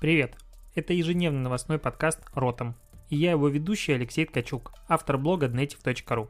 Привет! 0.00 0.36
Это 0.74 0.92
ежедневный 0.92 1.40
новостной 1.40 1.78
подкаст 1.78 2.20
«Ротом». 2.34 2.74
И 3.08 3.16
я 3.16 3.30
его 3.30 3.48
ведущий 3.48 3.92
Алексей 3.92 4.26
Ткачук, 4.26 4.72
автор 4.88 5.16
блога 5.16 5.46
dnetiv.ru. 5.46 6.28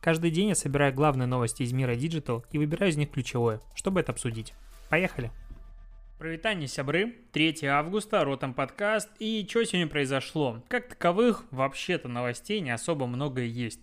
Каждый 0.00 0.30
день 0.30 0.48
я 0.48 0.54
собираю 0.54 0.92
главные 0.92 1.26
новости 1.26 1.62
из 1.62 1.72
мира 1.72 1.94
Digital 1.94 2.44
и 2.50 2.58
выбираю 2.58 2.90
из 2.90 2.96
них 2.96 3.10
ключевое, 3.10 3.60
чтобы 3.74 4.00
это 4.00 4.12
обсудить. 4.12 4.54
Поехали! 4.88 5.30
Привитание, 6.18 6.66
сябры. 6.66 7.14
3 7.32 7.64
августа, 7.66 8.24
Ротом 8.24 8.54
подкаст. 8.54 9.10
И 9.18 9.46
что 9.48 9.64
сегодня 9.64 9.88
произошло? 9.88 10.62
Как 10.68 10.88
таковых, 10.88 11.44
вообще-то 11.50 12.08
новостей 12.08 12.60
не 12.60 12.70
особо 12.70 13.06
много 13.06 13.42
есть. 13.42 13.80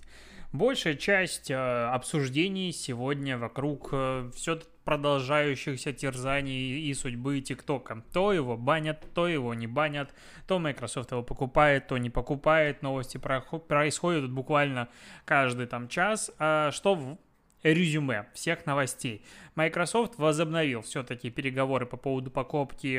Большая 0.52 0.96
часть 0.96 1.52
э, 1.52 1.56
обсуждений 1.56 2.72
сегодня 2.72 3.38
вокруг 3.38 3.90
э, 3.92 4.32
все 4.36 4.60
продолжающихся 4.84 5.94
терзаний 5.94 6.90
и 6.90 6.94
судьбы 6.96 7.40
ТикТока. 7.40 8.04
То 8.12 8.34
его 8.34 8.58
банят, 8.58 9.06
то 9.14 9.28
его 9.28 9.54
не 9.54 9.68
банят, 9.68 10.12
то 10.48 10.58
Microsoft 10.58 11.12
его 11.12 11.22
покупает, 11.22 11.88
то 11.88 12.00
не 12.00 12.10
покупает. 12.10 12.82
Новости 12.82 13.18
происходят 13.18 14.32
буквально 14.32 14.90
каждый 15.26 15.68
там 15.68 15.88
час. 15.88 16.32
А 16.40 16.72
что 16.72 16.96
в 16.96 17.20
резюме 17.62 18.26
всех 18.34 18.66
новостей? 18.66 19.24
Microsoft 19.54 20.18
возобновил 20.18 20.82
все-таки 20.82 21.30
переговоры 21.30 21.86
по 21.86 21.98
поводу 21.98 22.32
покупки 22.32 22.98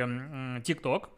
TikTok. 0.60 1.08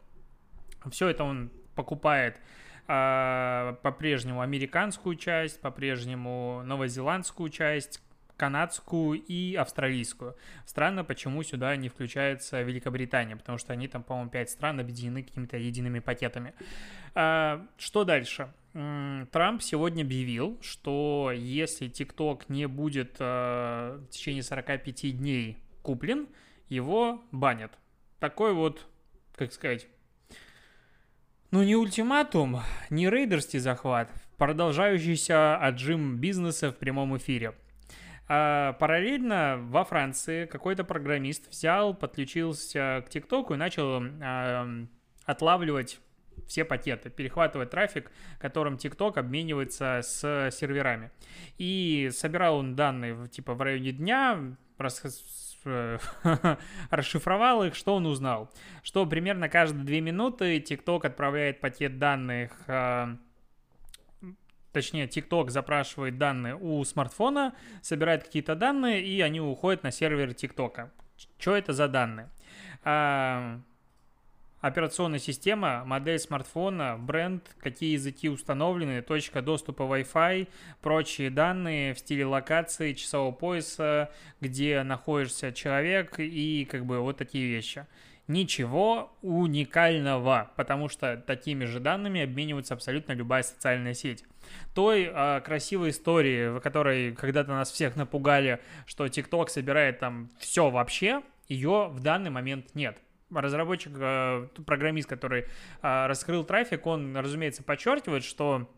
Все 0.89 1.09
это 1.09 1.25
он 1.25 1.51
покупает 1.75 2.41
по-прежнему 2.85 4.41
американскую 4.41 5.15
часть, 5.15 5.61
по-прежнему 5.61 6.61
новозеландскую 6.65 7.49
часть, 7.49 8.01
канадскую 8.37 9.21
и 9.21 9.55
австралийскую. 9.55 10.35
Странно, 10.65 11.03
почему 11.03 11.43
сюда 11.43 11.75
не 11.75 11.89
включается 11.89 12.61
Великобритания, 12.61 13.35
потому 13.35 13.57
что 13.57 13.73
они 13.73 13.87
там, 13.87 14.03
по-моему, 14.03 14.29
пять 14.29 14.49
стран 14.49 14.79
объединены 14.79 15.23
какими-то 15.23 15.57
едиными 15.57 15.99
пакетами. 15.99 16.53
А, 17.15 17.65
что 17.77 18.03
дальше? 18.03 18.51
Трамп 18.73 19.61
сегодня 19.61 20.01
объявил, 20.03 20.57
что 20.61 21.31
если 21.33 21.87
TikTok 21.87 22.45
не 22.49 22.67
будет 22.67 23.17
а, 23.19 23.99
в 23.99 24.09
течение 24.09 24.41
45 24.41 25.17
дней 25.17 25.59
куплен, 25.83 26.27
его 26.69 27.23
банят. 27.31 27.71
Такой 28.19 28.53
вот, 28.53 28.87
как 29.35 29.53
сказать, 29.53 29.87
ну 31.53 31.61
не 31.61 31.75
ультиматум, 31.75 32.61
не 32.89 33.07
рейдерский 33.11 33.59
захват, 33.59 34.09
продолжающийся 34.39 35.55
отжим 35.55 36.17
бизнеса 36.17 36.71
в 36.71 36.77
прямом 36.77 37.15
эфире. 37.17 37.53
А 38.27 38.73
параллельно 38.73 39.59
во 39.61 39.83
Франции 39.85 40.47
какой-то 40.47 40.83
программист 40.83 41.51
взял, 41.51 41.93
подключился 41.93 43.03
к 43.05 43.11
ТикТоку 43.11 43.53
и 43.53 43.57
начал 43.57 44.01
а, 44.01 44.67
отлавливать 45.25 45.99
все 46.47 46.65
пакеты, 46.65 47.11
перехватывать 47.11 47.69
трафик, 47.69 48.11
которым 48.39 48.77
TikTok 48.77 49.19
обменивается 49.19 49.99
с 50.01 50.49
серверами. 50.49 51.11
И 51.59 52.09
собирал 52.11 52.57
он 52.57 52.75
данные 52.75 53.27
типа 53.27 53.53
в 53.53 53.61
районе 53.61 53.91
дня, 53.91 54.57
расшифровал 56.89 57.63
их, 57.63 57.75
что 57.75 57.95
он 57.95 58.05
узнал? 58.05 58.49
Что 58.83 59.05
примерно 59.05 59.49
каждые 59.49 59.83
две 59.83 60.01
минуты 60.01 60.57
TikTok 60.57 61.07
отправляет 61.07 61.59
пакет 61.59 61.99
данных 61.99 62.51
а, 62.67 63.17
точнее, 64.73 65.07
TikTok 65.07 65.49
запрашивает 65.49 66.17
данные 66.17 66.55
у 66.55 66.83
смартфона, 66.83 67.53
собирает 67.81 68.25
какие-то 68.25 68.55
данные, 68.55 69.01
и 69.01 69.21
они 69.21 69.39
уходят 69.39 69.83
на 69.83 69.91
сервер 69.91 70.29
TikTok. 70.29 70.89
Что 71.37 71.55
это 71.55 71.71
за 71.71 71.87
данные? 71.87 72.29
Операционная 74.63 75.19
система, 75.19 75.83
модель 75.83 76.17
смартфона, 76.19 76.95
бренд, 76.97 77.43
какие 77.59 77.95
языки 77.95 78.29
установлены, 78.29 79.01
точка 79.01 79.41
доступа 79.41 79.83
Wi-Fi, 79.83 80.47
прочие 80.81 81.29
данные 81.29 81.93
в 81.93 81.99
стиле 81.99 82.25
локации, 82.25 82.93
часового 82.93 83.33
пояса, 83.33 84.09
где 84.39 84.81
находишься 84.83 85.51
человек 85.51 86.17
и 86.17 86.63
как 86.63 86.85
бы 86.85 87.01
вот 87.01 87.17
такие 87.17 87.45
вещи 87.45 87.85
ничего 88.29 89.11
уникального, 89.21 90.49
потому 90.55 90.87
что 90.87 91.17
такими 91.17 91.65
же 91.65 91.81
данными 91.81 92.21
обменивается 92.21 92.73
абсолютно 92.73 93.11
любая 93.11 93.43
социальная 93.43 93.93
сеть. 93.93 94.23
Той 94.73 95.11
э, 95.13 95.41
красивой 95.41 95.89
истории, 95.89 96.57
в 96.57 96.61
которой 96.61 97.13
когда-то 97.13 97.51
нас 97.51 97.69
всех 97.69 97.97
напугали, 97.97 98.61
что 98.85 99.07
TikTok 99.07 99.49
собирает 99.49 99.99
там 99.99 100.29
все 100.39 100.69
вообще, 100.69 101.21
ее 101.49 101.89
в 101.91 101.99
данный 101.99 102.29
момент 102.29 102.73
нет 102.75 102.97
разработчик, 103.35 103.93
э, 103.95 104.47
программист, 104.65 105.09
который 105.09 105.41
э, 105.41 105.47
раскрыл 106.07 106.43
трафик, 106.43 106.85
он, 106.85 107.15
разумеется, 107.17 107.63
подчеркивает, 107.63 108.23
что 108.23 108.69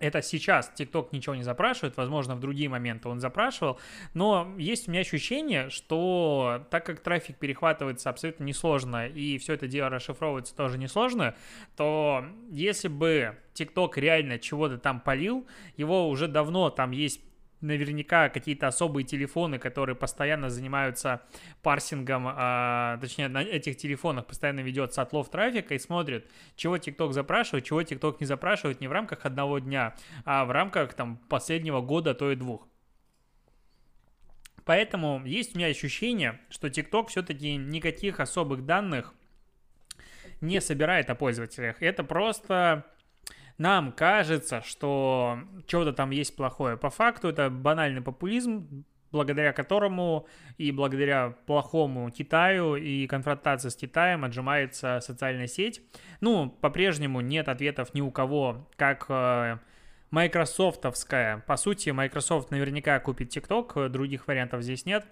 это 0.00 0.22
сейчас 0.22 0.72
TikTok 0.76 1.08
ничего 1.12 1.34
не 1.34 1.42
запрашивает, 1.42 1.96
возможно, 1.96 2.34
в 2.34 2.40
другие 2.40 2.68
моменты 2.68 3.08
он 3.08 3.20
запрашивал, 3.20 3.78
но 4.12 4.52
есть 4.58 4.88
у 4.88 4.90
меня 4.90 5.00
ощущение, 5.00 5.70
что 5.70 6.66
так 6.70 6.84
как 6.84 7.00
трафик 7.00 7.36
перехватывается 7.38 8.10
абсолютно 8.10 8.44
несложно 8.44 9.06
и 9.06 9.38
все 9.38 9.54
это 9.54 9.68
дело 9.68 9.90
расшифровывается 9.90 10.54
тоже 10.54 10.78
несложно, 10.78 11.34
то 11.76 12.24
если 12.50 12.88
бы 12.88 13.36
TikTok 13.54 13.92
реально 13.96 14.38
чего-то 14.38 14.78
там 14.78 15.00
полил, 15.00 15.46
его 15.76 16.08
уже 16.08 16.28
давно 16.28 16.70
там 16.70 16.90
есть 16.90 17.20
наверняка 17.60 18.28
какие-то 18.28 18.66
особые 18.66 19.04
телефоны, 19.04 19.58
которые 19.58 19.96
постоянно 19.96 20.50
занимаются 20.50 21.22
парсингом, 21.62 22.26
а, 22.28 22.98
точнее, 23.00 23.28
на 23.28 23.42
этих 23.42 23.76
телефонах 23.76 24.26
постоянно 24.26 24.60
ведется 24.60 25.02
отлов 25.02 25.30
трафика 25.30 25.74
и 25.74 25.78
смотрят, 25.78 26.26
чего 26.56 26.76
TikTok 26.76 27.12
запрашивает, 27.12 27.64
чего 27.64 27.82
TikTok 27.82 28.16
не 28.20 28.26
запрашивает 28.26 28.80
не 28.80 28.88
в 28.88 28.92
рамках 28.92 29.24
одного 29.24 29.58
дня, 29.58 29.94
а 30.24 30.44
в 30.44 30.50
рамках 30.50 30.94
там 30.94 31.16
последнего 31.28 31.80
года, 31.80 32.14
то 32.14 32.30
и 32.30 32.36
двух. 32.36 32.68
Поэтому 34.64 35.22
есть 35.26 35.54
у 35.54 35.58
меня 35.58 35.68
ощущение, 35.68 36.40
что 36.48 36.68
TikTok 36.68 37.08
все-таки 37.08 37.56
никаких 37.56 38.20
особых 38.20 38.64
данных 38.64 39.12
не 40.40 40.60
собирает 40.60 41.10
о 41.10 41.14
пользователях. 41.14 41.82
Это 41.82 42.02
просто 42.04 42.86
нам 43.58 43.92
кажется, 43.92 44.62
что 44.62 45.38
что-то 45.66 45.92
там 45.92 46.10
есть 46.10 46.36
плохое. 46.36 46.76
По 46.76 46.90
факту 46.90 47.28
это 47.28 47.50
банальный 47.50 48.02
популизм, 48.02 48.84
благодаря 49.12 49.52
которому 49.52 50.26
и 50.58 50.72
благодаря 50.72 51.36
плохому 51.46 52.10
Китаю 52.10 52.74
и 52.74 53.06
конфронтации 53.06 53.68
с 53.68 53.76
Китаем 53.76 54.24
отжимается 54.24 54.98
социальная 55.00 55.46
сеть. 55.46 55.80
Ну, 56.20 56.50
по-прежнему 56.50 57.20
нет 57.20 57.48
ответов 57.48 57.94
ни 57.94 58.00
у 58.00 58.10
кого, 58.10 58.68
как 58.76 59.06
э, 59.08 59.58
Майкрософтовская. 60.10 61.44
По 61.46 61.56
сути, 61.56 61.90
Microsoft 61.90 62.50
наверняка 62.50 62.98
купит 62.98 63.36
TikTok, 63.36 63.88
других 63.88 64.26
вариантов 64.26 64.62
здесь 64.62 64.84
нет 64.84 65.06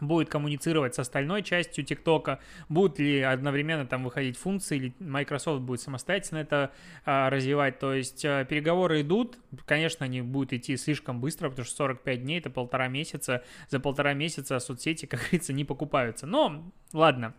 будет 0.00 0.28
коммуницировать 0.28 0.94
с 0.94 0.98
остальной 0.98 1.42
частью 1.42 1.84
ТикТока, 1.84 2.40
будут 2.68 2.98
ли 2.98 3.20
одновременно 3.20 3.86
там 3.86 4.04
выходить 4.04 4.36
функции, 4.36 4.76
или 4.76 4.94
Microsoft 4.98 5.62
будет 5.62 5.80
самостоятельно 5.80 6.38
это 6.38 6.72
а, 7.04 7.30
развивать. 7.30 7.78
То 7.78 7.94
есть 7.94 8.24
а, 8.24 8.44
переговоры 8.44 9.00
идут, 9.02 9.38
конечно, 9.66 10.04
они 10.04 10.22
будут 10.22 10.52
идти 10.52 10.76
слишком 10.76 11.20
быстро, 11.20 11.50
потому 11.50 11.64
что 11.64 11.76
45 11.76 12.22
дней 12.22 12.38
это 12.38 12.50
полтора 12.50 12.88
месяца, 12.88 13.44
за 13.68 13.80
полтора 13.80 14.14
месяца 14.14 14.58
соцсети, 14.58 15.06
как 15.06 15.20
говорится, 15.20 15.52
не 15.52 15.64
покупаются. 15.64 16.26
Но 16.26 16.72
ладно. 16.92 17.34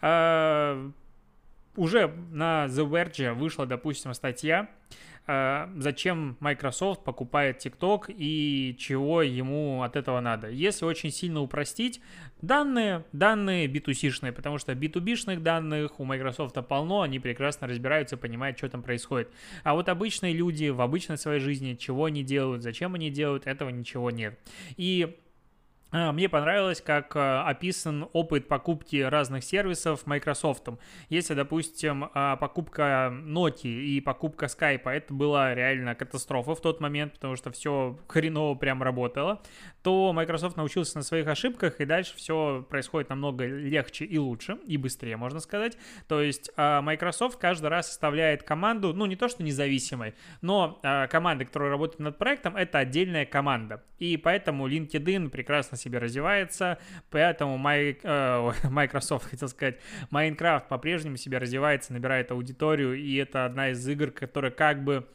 А, 0.00 0.90
уже 1.76 2.08
на 2.30 2.66
The 2.66 2.88
Verge 2.88 3.32
вышла, 3.32 3.66
допустим, 3.66 4.12
статья, 4.12 4.68
зачем 5.26 6.36
Microsoft 6.40 7.04
покупает 7.04 7.64
TikTok 7.64 8.06
и 8.08 8.76
чего 8.78 9.22
ему 9.22 9.82
от 9.82 9.96
этого 9.96 10.20
надо. 10.20 10.50
Если 10.50 10.84
очень 10.84 11.10
сильно 11.10 11.40
упростить, 11.40 12.00
данные, 12.40 13.04
данные 13.12 13.68
B2C-шные, 13.68 14.32
потому 14.32 14.58
что 14.58 14.72
B2B-шных 14.72 15.40
данных 15.40 16.00
у 16.00 16.04
Microsoft 16.04 16.56
полно, 16.66 17.02
они 17.02 17.20
прекрасно 17.20 17.68
разбираются, 17.68 18.16
понимают, 18.16 18.58
что 18.58 18.68
там 18.68 18.82
происходит. 18.82 19.30
А 19.62 19.74
вот 19.74 19.88
обычные 19.88 20.32
люди 20.34 20.68
в 20.70 20.80
обычной 20.80 21.18
своей 21.18 21.40
жизни, 21.40 21.74
чего 21.74 22.06
они 22.06 22.24
делают, 22.24 22.62
зачем 22.62 22.94
они 22.94 23.10
делают, 23.10 23.46
этого 23.46 23.68
ничего 23.70 24.10
нет. 24.10 24.38
И 24.76 25.16
мне 25.92 26.28
понравилось, 26.30 26.80
как 26.80 27.14
а, 27.16 27.46
описан 27.46 28.08
опыт 28.14 28.48
покупки 28.48 28.96
разных 28.96 29.44
сервисов 29.44 30.06
Microsoft. 30.06 30.68
Если, 31.10 31.34
допустим, 31.34 32.08
а, 32.14 32.36
покупка 32.36 33.12
Nokia 33.12 33.68
и 33.68 34.00
покупка 34.00 34.46
Skype, 34.46 34.88
это 34.88 35.12
была 35.12 35.54
реально 35.54 35.94
катастрофа 35.94 36.54
в 36.54 36.60
тот 36.62 36.80
момент, 36.80 37.12
потому 37.14 37.36
что 37.36 37.50
все 37.50 37.98
хреново 38.08 38.54
прям 38.54 38.82
работало, 38.82 39.42
то 39.82 40.12
Microsoft 40.12 40.56
научился 40.56 40.96
на 40.96 41.02
своих 41.02 41.26
ошибках, 41.26 41.80
и 41.80 41.84
дальше 41.84 42.16
все 42.16 42.64
происходит 42.68 43.10
намного 43.10 43.44
легче 43.46 44.04
и 44.04 44.18
лучше, 44.18 44.58
и 44.66 44.76
быстрее, 44.76 45.16
можно 45.16 45.40
сказать. 45.40 45.76
То 46.08 46.20
есть 46.20 46.50
а, 46.56 46.82
Microsoft 46.82 47.38
каждый 47.38 47.66
раз 47.66 47.88
составляет 47.88 48.42
команду, 48.42 48.92
ну, 48.94 49.06
не 49.06 49.16
то 49.16 49.28
что 49.28 49.42
независимой, 49.42 50.14
но 50.40 50.78
а, 50.82 51.06
команда, 51.08 51.44
которая 51.44 51.70
работает 51.70 52.00
над 52.00 52.18
проектом, 52.18 52.56
это 52.56 52.78
отдельная 52.78 53.26
команда. 53.26 53.82
И 53.98 54.16
поэтому 54.16 54.68
LinkedIn 54.68 55.30
прекрасно 55.30 55.76
себе 55.76 55.98
развивается, 55.98 56.78
поэтому 57.10 57.56
э, 57.68 58.52
Microsoft, 58.70 59.30
хотел 59.30 59.48
сказать, 59.48 59.78
Minecraft 60.10 60.68
по-прежнему 60.68 61.16
себе 61.16 61.38
развивается, 61.38 61.92
набирает 61.92 62.30
аудиторию, 62.30 62.94
и 62.94 63.16
это 63.16 63.44
одна 63.44 63.70
из 63.70 63.86
игр, 63.88 64.10
которая 64.10 64.50
как 64.50 64.84
бы 64.84 65.06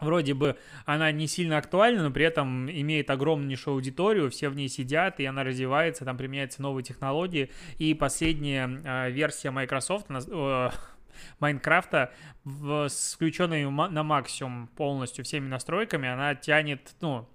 вроде 0.00 0.34
бы 0.34 0.56
она 0.84 1.10
не 1.12 1.26
сильно 1.26 1.58
актуальна, 1.58 2.02
но 2.02 2.10
при 2.10 2.24
этом 2.24 2.70
имеет 2.70 3.10
огромнейшую 3.10 3.74
аудиторию, 3.74 4.30
все 4.30 4.48
в 4.48 4.56
ней 4.56 4.68
сидят, 4.68 5.20
и 5.20 5.24
она 5.24 5.44
развивается, 5.44 6.04
там 6.04 6.16
применяются 6.16 6.62
новые 6.62 6.84
технологии, 6.84 7.50
и 7.78 7.94
последняя 7.94 8.68
э, 8.84 9.10
версия 9.10 9.50
Microsoft, 9.50 10.06
э, 10.10 10.70
Майнкрафта 11.40 12.12
с 12.44 13.14
включенной 13.14 13.70
на 13.70 14.02
максимум 14.02 14.68
полностью 14.76 15.24
всеми 15.24 15.48
настройками, 15.48 16.08
она 16.08 16.34
тянет, 16.34 16.94
ну, 17.00 17.28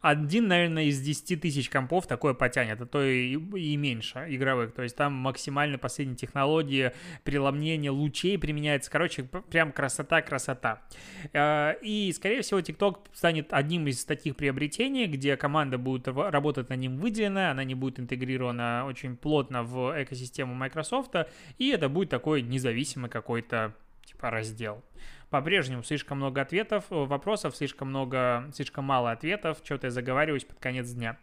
один, 0.00 0.48
наверное, 0.48 0.84
из 0.84 1.00
10 1.00 1.40
тысяч 1.40 1.68
компов 1.68 2.06
такое 2.06 2.34
потянет, 2.34 2.80
а 2.80 2.86
то 2.86 3.02
и, 3.02 3.34
и 3.34 3.76
меньше 3.76 4.26
игровых. 4.28 4.72
То 4.72 4.82
есть 4.82 4.96
там 4.96 5.12
максимально 5.12 5.78
последние 5.78 6.16
технологии, 6.16 6.92
преломнение 7.24 7.90
лучей 7.90 8.38
применяется. 8.38 8.90
Короче, 8.90 9.24
прям 9.24 9.72
красота-красота. 9.72 10.82
А, 11.34 11.72
и, 11.82 12.12
скорее 12.12 12.42
всего, 12.42 12.60
TikTok 12.60 12.98
станет 13.12 13.52
одним 13.52 13.86
из 13.88 14.04
таких 14.04 14.36
приобретений, 14.36 15.06
где 15.06 15.36
команда 15.36 15.76
будет 15.76 16.08
работать 16.08 16.70
на 16.70 16.74
ним 16.74 16.96
выделена, 16.98 17.50
она 17.50 17.64
не 17.64 17.74
будет 17.74 18.00
интегрирована 18.00 18.84
очень 18.86 19.16
плотно 19.16 19.62
в 19.62 20.02
экосистему 20.02 20.54
Microsoft, 20.54 21.14
и 21.58 21.68
это 21.68 21.88
будет 21.88 22.08
такой 22.08 22.42
независимый 22.42 23.10
какой-то 23.10 23.74
типа 24.04 24.30
раздел. 24.30 24.82
По-прежнему 25.30 25.84
слишком 25.84 26.18
много 26.18 26.40
ответов, 26.40 26.84
э, 26.90 26.94
вопросов, 27.04 27.54
слишком 27.54 27.88
много, 27.88 28.50
слишком 28.52 28.84
мало 28.84 29.12
ответов, 29.12 29.58
что-то 29.62 29.86
я 29.86 29.90
заговариваюсь 29.92 30.44
под 30.44 30.58
конец 30.58 30.90
дня. 30.90 31.18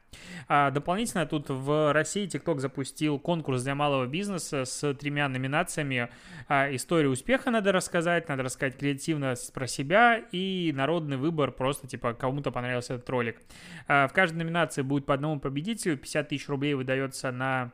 А, 0.48 0.72
дополнительно 0.72 1.26
тут 1.26 1.50
в 1.50 1.92
России 1.92 2.26
TikTok 2.26 2.60
запустил 2.60 3.20
конкурс 3.20 3.64
для 3.64 3.76
малого 3.76 4.06
бизнеса 4.06 4.64
с 4.64 4.94
тремя 4.94 5.28
номинациями. 5.28 6.10
А, 6.48 6.74
историю 6.74 7.12
успеха 7.12 7.52
надо 7.52 7.74
рассказать, 7.74 8.30
надо 8.30 8.44
рассказать 8.44 8.78
креативно 8.78 9.34
про 9.54 9.68
себя 9.68 10.24
и 10.32 10.72
народный 10.74 11.18
выбор, 11.18 11.52
просто 11.52 11.86
типа 11.88 12.14
кому-то 12.14 12.50
понравился 12.50 12.94
этот 12.94 13.10
ролик. 13.10 13.42
А, 13.90 14.08
в 14.08 14.14
каждой 14.14 14.38
номинации 14.38 14.84
будет 14.84 15.06
по 15.06 15.16
одному 15.16 15.38
победителю, 15.38 15.98
50 15.98 16.30
тысяч 16.30 16.48
рублей 16.48 16.76
выдается 16.76 17.32
на 17.32 17.74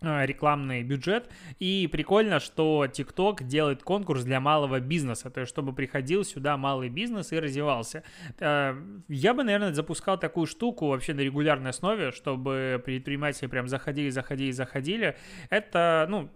рекламный 0.00 0.82
бюджет. 0.82 1.30
И 1.58 1.88
прикольно, 1.90 2.40
что 2.40 2.86
TikTok 2.86 3.44
делает 3.44 3.82
конкурс 3.82 4.24
для 4.24 4.40
малого 4.40 4.80
бизнеса, 4.80 5.30
то 5.30 5.40
есть 5.40 5.50
чтобы 5.52 5.72
приходил 5.72 6.24
сюда 6.24 6.56
малый 6.56 6.88
бизнес 6.88 7.32
и 7.32 7.38
развивался. 7.38 8.02
Э, 8.38 8.74
я 9.08 9.34
бы, 9.34 9.44
наверное, 9.44 9.72
запускал 9.72 10.18
такую 10.18 10.46
штуку 10.46 10.88
вообще 10.88 11.14
на 11.14 11.20
регулярной 11.20 11.70
основе, 11.70 12.12
чтобы 12.12 12.82
предприниматели 12.84 13.46
прям 13.48 13.68
заходили, 13.68 14.10
заходили, 14.10 14.50
заходили. 14.52 15.16
Это, 15.50 16.06
ну, 16.08 16.30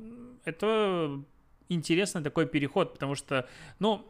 это 0.45 1.23
интересный 1.69 2.23
такой 2.23 2.47
переход, 2.47 2.93
потому 2.95 3.15
что, 3.15 3.49
ну, 3.79 4.07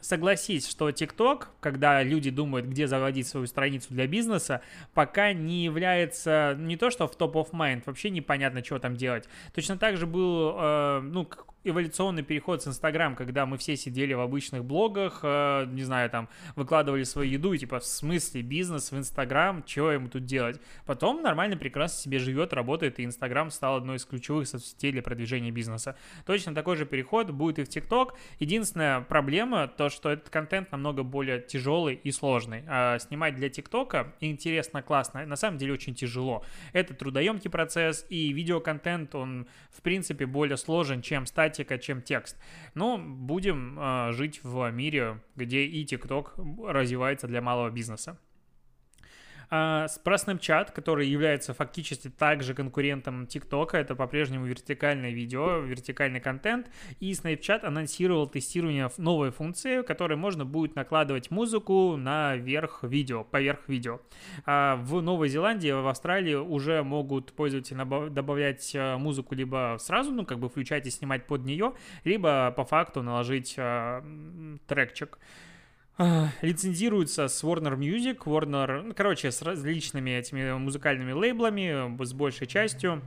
Согласись, 0.00 0.68
что 0.68 0.90
TikTok, 0.90 1.46
когда 1.60 2.02
люди 2.02 2.30
думают, 2.30 2.66
где 2.66 2.86
заводить 2.86 3.26
свою 3.26 3.46
страницу 3.46 3.88
для 3.90 4.06
бизнеса, 4.06 4.62
пока 4.94 5.32
не 5.32 5.64
является 5.64 6.54
не 6.58 6.76
то 6.76 6.90
что 6.90 7.08
в 7.08 7.16
топ 7.16 7.36
of 7.36 7.50
mind, 7.50 7.82
вообще 7.86 8.10
непонятно, 8.10 8.64
что 8.64 8.78
там 8.78 8.96
делать. 8.96 9.28
Точно 9.54 9.76
так 9.76 9.96
же 9.96 10.06
был, 10.06 10.54
э, 10.56 11.00
ну, 11.02 11.28
эволюционный 11.68 12.22
переход 12.22 12.62
с 12.62 12.68
Инстаграм, 12.68 13.14
когда 13.14 13.46
мы 13.46 13.58
все 13.58 13.76
сидели 13.76 14.14
в 14.14 14.20
обычных 14.20 14.64
блогах, 14.64 15.20
э, 15.22 15.66
не 15.66 15.82
знаю, 15.82 16.10
там, 16.10 16.28
выкладывали 16.56 17.04
свою 17.04 17.30
еду, 17.30 17.52
и 17.52 17.58
типа, 17.58 17.80
в 17.80 17.84
смысле, 17.84 18.42
бизнес 18.42 18.92
в 18.92 18.96
Инстаграм, 18.98 19.62
чего 19.64 19.90
ему 19.90 20.08
тут 20.08 20.24
делать? 20.24 20.60
Потом 20.86 21.22
нормально, 21.22 21.56
прекрасно 21.56 22.02
себе 22.02 22.18
живет, 22.18 22.52
работает, 22.52 22.98
и 23.00 23.04
Инстаграм 23.04 23.50
стал 23.50 23.76
одной 23.76 23.96
из 23.96 24.04
ключевых 24.04 24.48
соцсетей 24.48 24.92
для 24.92 25.02
продвижения 25.02 25.50
бизнеса. 25.50 25.96
Точно 26.26 26.54
такой 26.54 26.76
же 26.76 26.86
переход 26.86 27.30
будет 27.30 27.58
и 27.58 27.64
в 27.64 27.68
ТикТок. 27.68 28.14
Единственная 28.38 29.00
проблема, 29.00 29.68
то, 29.68 29.88
что 29.88 30.10
этот 30.10 30.30
контент 30.30 30.72
намного 30.72 31.02
более 31.02 31.40
тяжелый 31.40 31.94
и 31.94 32.10
сложный. 32.10 32.64
А 32.68 32.98
снимать 32.98 33.34
для 33.34 33.48
ТикТока 33.48 34.14
интересно, 34.20 34.82
классно, 34.82 35.24
на 35.26 35.36
самом 35.36 35.58
деле 35.58 35.72
очень 35.72 35.94
тяжело. 35.94 36.44
Это 36.72 36.94
трудоемкий 36.94 37.50
процесс, 37.50 38.06
и 38.08 38.32
видеоконтент, 38.32 39.14
он, 39.14 39.46
в 39.70 39.82
принципе, 39.82 40.26
более 40.26 40.56
сложен, 40.56 41.02
чем 41.02 41.26
стать 41.26 41.57
статика, 41.58 41.78
чем 41.78 42.02
текст. 42.02 42.36
Но 42.74 42.98
будем 42.98 43.78
э, 43.78 44.12
жить 44.12 44.40
в 44.42 44.70
мире, 44.70 45.20
где 45.36 45.64
и 45.64 45.84
TikTok 45.84 46.70
развивается 46.70 47.26
для 47.26 47.40
малого 47.40 47.70
бизнеса. 47.70 48.18
А, 49.50 49.86
про 50.04 50.16
Snapchat, 50.16 50.72
который 50.72 51.08
является 51.08 51.54
фактически 51.54 52.08
также 52.08 52.54
конкурентом 52.54 53.24
TikTok, 53.24 53.70
это 53.72 53.94
по-прежнему 53.94 54.46
вертикальное 54.46 55.10
видео, 55.10 55.58
вертикальный 55.60 56.20
контент, 56.20 56.70
и 57.00 57.12
Snapchat 57.12 57.64
анонсировал 57.64 58.26
тестирование 58.26 58.90
новой 58.98 59.30
функции, 59.30 59.82
которой 59.82 60.16
можно 60.16 60.44
будет 60.44 60.76
накладывать 60.76 61.30
музыку 61.30 61.96
наверх 61.96 62.82
видео, 62.82 63.24
поверх 63.24 63.68
видео. 63.68 64.00
А, 64.44 64.76
в 64.76 65.00
Новой 65.00 65.28
Зеландии, 65.28 65.70
в 65.70 65.86
Австралии 65.88 66.34
уже 66.34 66.82
могут 66.82 67.32
пользователи 67.32 67.78
добавлять 68.10 68.74
э, 68.74 68.96
музыку 68.96 69.34
либо 69.34 69.76
сразу, 69.78 70.10
ну, 70.10 70.24
как 70.24 70.38
бы 70.38 70.48
включать 70.48 70.86
и 70.86 70.90
снимать 70.90 71.26
под 71.26 71.44
нее, 71.44 71.74
либо 72.04 72.52
по 72.56 72.64
факту 72.64 73.02
наложить 73.02 73.54
э, 73.56 74.02
трекчик 74.66 75.18
лицензируется 76.42 77.28
с 77.28 77.42
Warner 77.42 77.76
Music, 77.76 78.18
Warner, 78.24 78.82
ну, 78.82 78.94
короче, 78.94 79.32
с 79.32 79.42
различными 79.42 80.10
этими 80.10 80.52
музыкальными 80.52 81.12
лейблами, 81.12 82.02
с 82.04 82.12
большей 82.12 82.46
частью. 82.46 83.02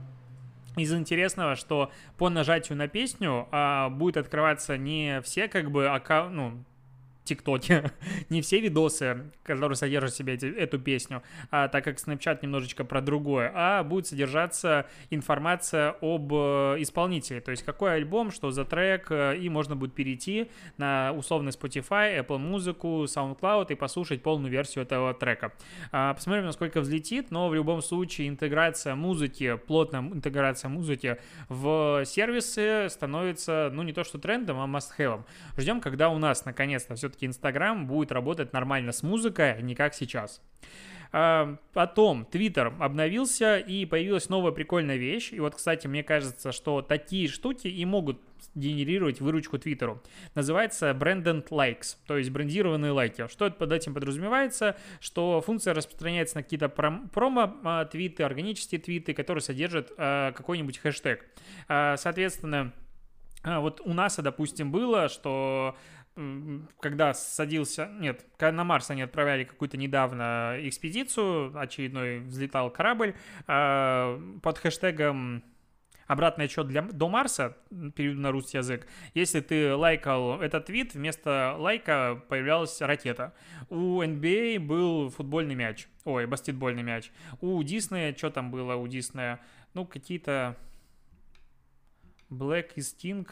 Из 0.76 0.92
интересного, 0.92 1.54
что 1.54 1.90
по 2.16 2.30
нажатию 2.30 2.78
на 2.78 2.88
песню 2.88 3.46
а, 3.50 3.90
будет 3.90 4.16
открываться 4.16 4.78
не 4.78 5.20
все 5.20 5.48
как 5.48 5.70
бы 5.70 5.86
акка... 5.88 6.30
ну, 6.30 6.64
ТикТоке, 7.24 7.92
не 8.30 8.42
все 8.42 8.60
видосы, 8.60 9.30
которые 9.44 9.76
содержат 9.76 10.12
в 10.12 10.16
себе 10.16 10.34
эти, 10.34 10.46
эту 10.46 10.78
песню, 10.78 11.22
а, 11.50 11.68
так 11.68 11.84
как 11.84 11.96
Snapchat 11.96 12.40
немножечко 12.42 12.84
про 12.84 13.00
другое, 13.00 13.50
а 13.54 13.82
будет 13.84 14.06
содержаться 14.06 14.86
информация 15.10 15.96
об 16.00 16.32
э, 16.32 16.76
исполнителе, 16.78 17.40
то 17.40 17.50
есть 17.50 17.62
какой 17.62 17.94
альбом, 17.94 18.30
что 18.30 18.50
за 18.50 18.64
трек, 18.64 19.06
э, 19.10 19.36
и 19.36 19.48
можно 19.48 19.76
будет 19.76 19.94
перейти 19.94 20.50
на 20.78 21.12
условный 21.12 21.52
Spotify, 21.52 22.18
Apple 22.20 22.38
музыку, 22.38 23.04
SoundCloud 23.04 23.72
и 23.72 23.74
послушать 23.74 24.22
полную 24.22 24.50
версию 24.50 24.82
этого 24.84 25.14
трека. 25.14 25.52
А, 25.92 26.14
посмотрим, 26.14 26.46
насколько 26.46 26.80
взлетит, 26.80 27.30
но 27.30 27.48
в 27.48 27.54
любом 27.54 27.82
случае 27.82 28.28
интеграция 28.28 28.94
музыки, 28.94 29.56
плотная 29.66 30.00
интеграция 30.00 30.68
музыки 30.68 31.18
в 31.48 32.04
сервисы 32.04 32.88
становится, 32.88 33.70
ну 33.72 33.82
не 33.82 33.92
то 33.92 34.04
что 34.04 34.18
трендом, 34.18 34.58
а 34.60 34.66
must-have. 34.66 35.24
Ждем, 35.56 35.80
когда 35.80 36.08
у 36.08 36.18
нас 36.18 36.44
наконец-то 36.44 36.94
все 36.94 37.11
все-таки 37.12 37.26
Инстаграм 37.26 37.86
будет 37.86 38.10
работать 38.10 38.52
нормально 38.52 38.92
с 38.92 39.02
музыкой, 39.02 39.52
а 39.52 39.60
не 39.60 39.74
как 39.74 39.94
сейчас. 39.94 40.40
А, 41.14 41.58
потом 41.74 42.24
Твиттер 42.24 42.72
обновился 42.80 43.58
и 43.58 43.84
появилась 43.84 44.30
новая 44.30 44.52
прикольная 44.52 44.96
вещь. 44.96 45.30
И 45.32 45.40
вот, 45.40 45.54
кстати, 45.54 45.86
мне 45.86 46.02
кажется, 46.02 46.52
что 46.52 46.80
такие 46.80 47.28
штуки 47.28 47.68
и 47.68 47.84
могут 47.84 48.18
генерировать 48.54 49.20
выручку 49.20 49.58
Твиттеру. 49.58 50.02
Называется 50.34 50.90
Branded 50.98 51.48
Likes, 51.50 51.96
то 52.06 52.16
есть 52.16 52.30
брендированные 52.30 52.92
лайки. 52.92 53.28
Что 53.28 53.46
это 53.46 53.56
под 53.56 53.72
этим 53.72 53.92
подразумевается? 53.92 54.76
Что 55.00 55.42
функция 55.42 55.74
распространяется 55.74 56.36
на 56.36 56.42
какие-то 56.42 56.70
промо-твиты, 56.70 58.22
органические 58.22 58.80
твиты, 58.80 59.12
которые 59.12 59.42
содержат 59.42 59.92
э, 59.98 60.32
какой-нибудь 60.34 60.78
хэштег. 60.78 61.26
Э, 61.68 61.96
соответственно, 61.98 62.72
вот 63.44 63.80
у 63.84 63.92
нас, 63.92 64.16
допустим, 64.16 64.70
было, 64.70 65.08
что 65.08 65.76
когда 66.80 67.14
садился, 67.14 67.88
нет, 67.98 68.26
на 68.38 68.64
Марс 68.64 68.90
они 68.90 69.02
отправляли 69.02 69.44
какую-то 69.44 69.76
недавно 69.76 70.56
экспедицию, 70.60 71.58
очередной 71.58 72.20
взлетал 72.20 72.70
корабль 72.70 73.14
э, 73.46 74.38
под 74.42 74.58
хэштегом 74.58 75.42
обратный 76.06 76.44
отчет 76.44 76.68
для, 76.68 76.82
до 76.82 77.08
Марса, 77.08 77.56
переведу 77.94 78.20
на 78.20 78.30
русский 78.30 78.58
язык, 78.58 78.86
если 79.14 79.40
ты 79.40 79.74
лайкал 79.74 80.40
этот 80.40 80.66
твит, 80.66 80.94
вместо 80.94 81.56
лайка 81.58 82.22
появлялась 82.28 82.80
ракета. 82.80 83.32
У 83.70 84.02
NBA 84.02 84.58
был 84.58 85.08
футбольный 85.10 85.54
мяч, 85.54 85.88
ой, 86.04 86.26
баскетбольный 86.26 86.82
мяч. 86.82 87.10
У 87.40 87.62
Диснея, 87.62 88.14
что 88.14 88.30
там 88.30 88.50
было 88.50 88.74
у 88.74 88.86
Диснея? 88.86 89.40
Ну, 89.74 89.86
какие-то 89.86 90.56
Black 92.28 92.74
is 92.76 92.94
King, 93.00 93.28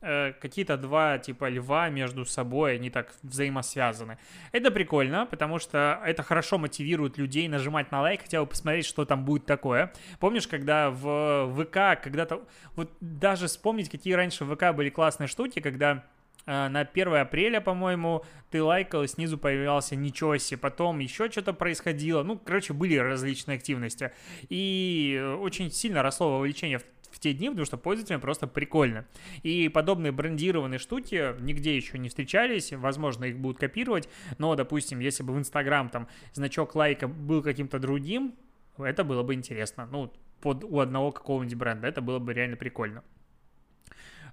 э, 0.00 0.32
какие-то 0.40 0.76
два 0.76 1.18
типа 1.18 1.48
льва 1.48 1.88
между 1.88 2.24
собой, 2.24 2.76
они 2.76 2.90
так 2.90 3.12
взаимосвязаны. 3.22 4.18
Это 4.52 4.70
прикольно, 4.70 5.26
потому 5.26 5.58
что 5.58 6.00
это 6.04 6.22
хорошо 6.22 6.58
мотивирует 6.58 7.18
людей 7.18 7.48
нажимать 7.48 7.90
на 7.90 8.00
лайк, 8.00 8.22
хотя 8.22 8.40
бы 8.40 8.46
посмотреть, 8.46 8.86
что 8.86 9.04
там 9.04 9.24
будет 9.24 9.46
такое. 9.46 9.92
Помнишь, 10.18 10.46
когда 10.46 10.90
в 10.90 11.54
ВК 11.54 12.02
когда-то... 12.02 12.42
Вот 12.76 12.90
даже 13.00 13.46
вспомнить, 13.46 13.90
какие 13.90 14.14
раньше 14.14 14.44
в 14.44 14.54
ВК 14.54 14.74
были 14.74 14.90
классные 14.90 15.26
штуки, 15.26 15.60
когда 15.60 16.04
э, 16.46 16.68
на 16.68 16.80
1 16.80 17.14
апреля, 17.14 17.60
по-моему, 17.60 18.24
ты 18.50 18.62
лайкал, 18.62 19.02
и 19.02 19.08
снизу 19.08 19.38
появлялся 19.38 19.96
ничего 19.96 20.36
себе, 20.38 20.58
потом 20.58 20.98
еще 20.98 21.30
что-то 21.30 21.52
происходило, 21.52 22.22
ну, 22.22 22.38
короче, 22.38 22.72
были 22.72 22.96
различные 22.96 23.56
активности, 23.56 24.12
и 24.48 25.36
очень 25.40 25.70
сильно 25.70 26.02
росло 26.02 26.38
вовлечение 26.38 26.78
в 26.78 26.84
те 27.20 27.32
дни, 27.32 27.48
потому 27.48 27.66
что 27.66 27.76
пользователям 27.76 28.20
просто 28.20 28.46
прикольно. 28.46 29.06
И 29.42 29.68
подобные 29.68 30.12
брендированные 30.12 30.78
штуки 30.78 31.34
нигде 31.40 31.76
еще 31.76 31.98
не 31.98 32.08
встречались, 32.08 32.72
возможно, 32.72 33.26
их 33.26 33.38
будут 33.38 33.58
копировать, 33.58 34.08
но, 34.38 34.54
допустим, 34.56 34.98
если 35.00 35.22
бы 35.22 35.34
в 35.34 35.38
Инстаграм 35.38 35.88
там 35.88 36.08
значок 36.32 36.74
лайка 36.74 37.06
был 37.06 37.42
каким-то 37.42 37.78
другим, 37.78 38.34
это 38.78 39.04
было 39.04 39.22
бы 39.22 39.34
интересно. 39.34 39.86
Ну, 39.90 40.12
под, 40.40 40.64
у 40.64 40.80
одного 40.80 41.12
какого-нибудь 41.12 41.56
бренда, 41.56 41.86
это 41.86 42.00
было 42.00 42.18
бы 42.18 42.32
реально 42.32 42.56
прикольно. 42.56 43.02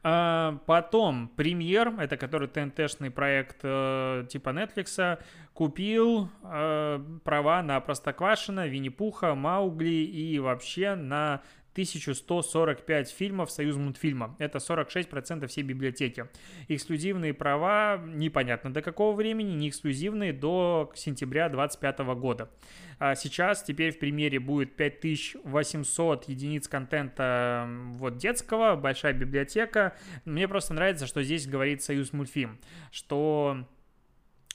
А, 0.04 0.60
потом 0.66 1.28
премьер, 1.30 1.94
это 2.00 2.18
который 2.18 2.48
ТНТ-шный 2.48 3.12
проект 3.12 3.58
э, 3.64 4.26
типа 4.30 4.50
Netflix, 4.50 5.20
купил 5.54 6.30
э, 6.44 7.04
права 7.24 7.64
на 7.64 7.80
Простоквашино, 7.80 8.68
Винни-Пуха, 8.68 9.36
Маугли 9.36 9.90
и 9.90 10.40
вообще 10.40 10.96
на 10.96 11.42
1145 11.78 13.12
фильмов 13.12 13.52
Союз 13.52 13.76
мультфильма. 13.76 14.36
Это 14.40 14.58
46% 14.58 15.46
всей 15.46 15.62
библиотеки. 15.62 16.26
Эксклюзивные 16.68 17.36
права 17.36 18.02
непонятно 18.04 18.74
до 18.74 18.82
какого 18.82 19.16
времени, 19.16 19.52
не 19.52 19.70
эксклюзивные 19.70 20.34
до 20.34 20.92
сентября 20.96 21.50
2025 21.50 22.00
года. 22.20 22.50
А 22.98 23.14
сейчас 23.14 23.62
теперь 23.62 23.92
в 23.92 24.00
примере 24.00 24.40
будет 24.40 24.76
5800 24.76 26.28
единиц 26.30 26.68
контента 26.68 27.70
вот 27.98 28.18
детского, 28.18 28.76
большая 28.76 29.14
библиотека. 29.14 29.96
Мне 30.26 30.48
просто 30.48 30.74
нравится, 30.74 31.06
что 31.06 31.22
здесь 31.22 31.46
говорит 31.46 31.84
Союз 31.84 32.12
мультфильм, 32.12 32.58
что 32.92 33.68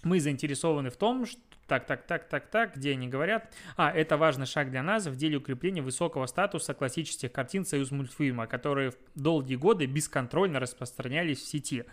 мы 0.02 0.18
заинтересованы 0.18 0.90
в 0.90 0.96
том, 0.96 1.24
что 1.24 1.40
так, 1.72 1.86
так, 1.86 2.06
так, 2.06 2.28
так, 2.28 2.46
так, 2.48 2.76
где 2.76 2.92
они 2.92 3.08
говорят? 3.08 3.50
А, 3.78 3.90
это 3.90 4.18
важный 4.18 4.44
шаг 4.44 4.70
для 4.70 4.82
нас 4.82 5.06
в 5.06 5.16
деле 5.16 5.38
укрепления 5.38 5.80
высокого 5.80 6.26
статуса 6.26 6.74
классических 6.74 7.32
картин 7.32 7.64
Союз 7.64 7.90
мультфильма, 7.90 8.46
которые 8.46 8.90
в 8.90 8.96
долгие 9.14 9.56
годы 9.56 9.86
бесконтрольно 9.86 10.60
распространялись 10.60 11.38
в 11.38 11.46
сети. 11.46 11.84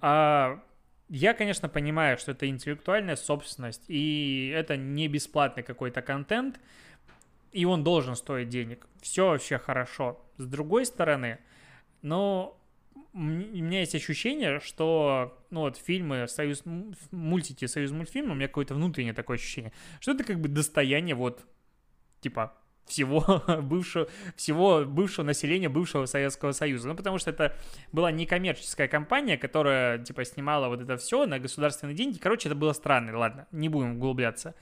А, 0.00 0.62
я, 1.10 1.34
конечно, 1.34 1.68
понимаю, 1.68 2.16
что 2.16 2.32
это 2.32 2.48
интеллектуальная 2.48 3.16
собственность, 3.16 3.84
и 3.88 4.50
это 4.54 4.78
не 4.78 5.06
бесплатный 5.06 5.62
какой-то 5.62 6.00
контент, 6.00 6.58
и 7.52 7.66
он 7.66 7.84
должен 7.84 8.16
стоить 8.16 8.48
денег. 8.48 8.86
Все 9.02 9.28
вообще 9.28 9.58
хорошо. 9.58 10.18
С 10.38 10.46
другой 10.46 10.86
стороны, 10.86 11.40
но 12.00 12.58
у 13.12 13.18
меня 13.18 13.80
есть 13.80 13.94
ощущение, 13.94 14.60
что 14.60 15.42
ну 15.50 15.60
вот 15.60 15.76
фильмы 15.76 16.26
Союз 16.28 16.62
мультики 17.10 17.66
Союз 17.66 17.90
мультфильма, 17.92 18.32
у 18.32 18.34
меня 18.34 18.48
какое-то 18.48 18.74
внутреннее 18.74 19.14
такое 19.14 19.36
ощущение, 19.36 19.72
что 20.00 20.12
это 20.12 20.24
как 20.24 20.40
бы 20.40 20.48
достояние 20.48 21.14
вот 21.14 21.46
типа 22.20 22.56
всего 22.86 23.42
бывшего, 23.62 24.08
всего 24.36 24.84
бывшего 24.84 25.24
населения 25.24 25.68
бывшего 25.68 26.06
Советского 26.06 26.52
Союза. 26.52 26.88
Ну, 26.88 26.94
потому 26.94 27.18
что 27.18 27.30
это 27.30 27.54
была 27.92 28.10
некоммерческая 28.10 28.88
компания, 28.88 29.36
которая, 29.36 29.98
типа, 29.98 30.24
снимала 30.24 30.68
вот 30.68 30.80
это 30.80 30.96
все 30.96 31.26
на 31.26 31.38
государственные 31.38 31.96
деньги. 31.96 32.18
Короче, 32.18 32.48
это 32.48 32.56
было 32.56 32.72
странно, 32.72 33.16
ладно, 33.18 33.46
не 33.52 33.68
будем 33.68 33.96
углубляться. 33.96 34.54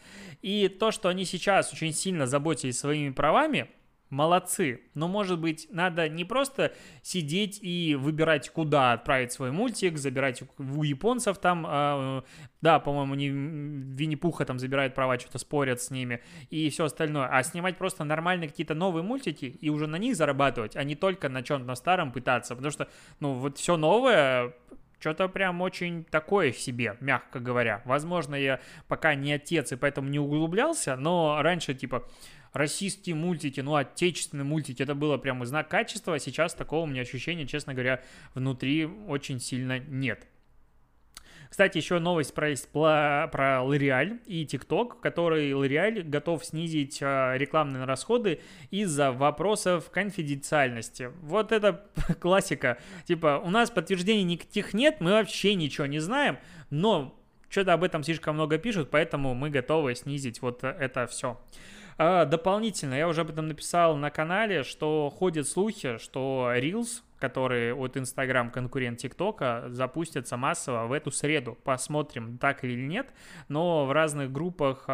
И 0.43 0.69
то, 0.69 0.91
что 0.91 1.09
они 1.09 1.25
сейчас 1.25 1.73
очень 1.73 1.93
сильно 1.93 2.27
заботились 2.27 2.79
своими 2.79 3.11
правами, 3.11 3.69
молодцы. 4.11 4.83
Но, 4.95 5.09
может 5.09 5.39
быть, 5.39 5.67
надо 5.71 6.09
не 6.09 6.25
просто 6.25 6.73
сидеть 7.03 7.59
и 7.63 7.95
выбирать, 7.95 8.51
куда 8.51 8.93
отправить 8.93 9.33
свой 9.33 9.51
мультик, 9.51 9.99
забирать 9.99 10.43
у 10.59 10.83
японцев 10.83 11.39
там, 11.39 11.67
э, 11.69 12.23
да, 12.61 12.79
по-моему, 12.79 13.15
они 13.15 13.29
Винни-Пуха 13.29 14.45
там 14.45 14.59
забирают 14.59 14.95
права, 14.95 15.19
что-то 15.19 15.39
спорят 15.39 15.81
с 15.81 15.91
ними 15.91 16.21
и 16.51 16.71
все 16.71 16.85
остальное, 16.85 17.27
а 17.27 17.43
снимать 17.43 17.77
просто 17.77 18.05
нормальные 18.05 18.49
какие-то 18.49 18.75
новые 18.75 19.03
мультики 19.03 19.47
и 19.47 19.71
уже 19.71 19.87
на 19.87 19.97
них 19.97 20.17
зарабатывать, 20.17 20.77
а 20.77 20.85
не 20.85 20.95
только 20.95 21.29
на 21.29 21.43
чем-то 21.43 21.67
на 21.67 21.75
старом 21.75 22.13
пытаться, 22.13 22.55
потому 22.55 22.71
что, 22.71 22.89
ну, 23.21 23.35
вот 23.35 23.59
все 23.59 23.77
новое 23.77 24.55
что-то 25.05 25.29
прям 25.29 25.61
очень 25.61 26.05
такое 26.05 26.51
в 26.51 26.59
себе, 26.59 26.97
мягко 27.01 27.39
говоря. 27.39 27.83
Возможно, 27.85 28.35
я 28.35 28.61
пока 28.89 29.15
не 29.15 29.35
отец 29.35 29.71
и 29.73 29.77
поэтому 29.77 30.09
не 30.09 30.19
углублялся, 30.19 30.97
но 30.97 31.43
раньше, 31.43 31.75
типа, 31.75 32.09
российские 32.55 33.17
мультики, 33.17 33.61
ну, 33.61 33.75
отечественные 33.75 34.45
мультики, 34.45 34.83
это 34.83 34.95
было 34.95 35.19
прямо 35.19 35.45
знак 35.45 35.69
качества, 35.69 36.15
а 36.15 36.19
сейчас 36.19 36.55
такого 36.55 36.85
у 36.85 36.87
меня 36.87 37.03
ощущения, 37.03 37.47
честно 37.47 37.75
говоря, 37.75 38.03
внутри 38.35 38.87
очень 38.87 39.41
сильно 39.41 39.79
нет. 39.79 40.27
Кстати, 41.51 41.77
еще 41.79 42.01
новость 42.01 42.35
про, 42.35 42.53
про, 43.29 43.63
L'Oreal 43.63 44.19
и 44.27 44.45
TikTok, 44.45 45.01
который 45.01 45.53
L'Oreal 45.53 46.03
готов 46.03 46.45
снизить 46.45 46.99
э, 47.01 47.35
рекламные 47.37 47.85
расходы 47.85 48.41
из-за 48.73 49.13
вопросов 49.13 49.89
конфиденциальности. 49.91 51.13
Вот 51.23 51.53
это 51.53 51.85
классика. 52.21 52.79
Типа, 53.05 53.41
у 53.45 53.51
нас 53.51 53.71
подтверждений 53.71 54.25
никаких 54.25 54.75
нет, 54.75 54.97
мы 54.99 55.13
вообще 55.13 55.55
ничего 55.55 55.87
не 55.87 56.01
знаем, 56.01 56.39
но 56.71 57.17
что-то 57.49 57.73
об 57.73 57.85
этом 57.85 58.03
слишком 58.03 58.35
много 58.35 58.59
пишут, 58.59 58.91
поэтому 58.91 59.35
мы 59.35 59.49
готовы 59.49 59.95
снизить 59.95 60.43
вот 60.43 60.65
это 60.65 61.07
все. 61.07 61.41
А, 61.97 62.25
дополнительно, 62.25 62.95
я 62.95 63.09
уже 63.09 63.21
об 63.21 63.31
этом 63.31 63.49
написал 63.49 63.97
на 63.97 64.11
канале, 64.11 64.63
что 64.63 65.11
ходят 65.11 65.49
слухи, 65.49 65.99
что 65.99 66.51
Reels, 66.55 67.03
который 67.19 67.73
от 67.73 67.97
Instagram 67.97 68.51
конкурент 68.51 68.99
ТикТока, 68.99 69.65
запустятся 69.69 70.37
массово 70.37 70.87
в 70.87 70.93
эту 70.93 71.11
среду. 71.11 71.57
Посмотрим, 71.65 72.39
так 72.39 72.65
или 72.65 72.87
нет. 72.87 73.13
Но 73.49 73.87
в 73.87 73.93
разных 73.93 74.33
группах 74.33 74.85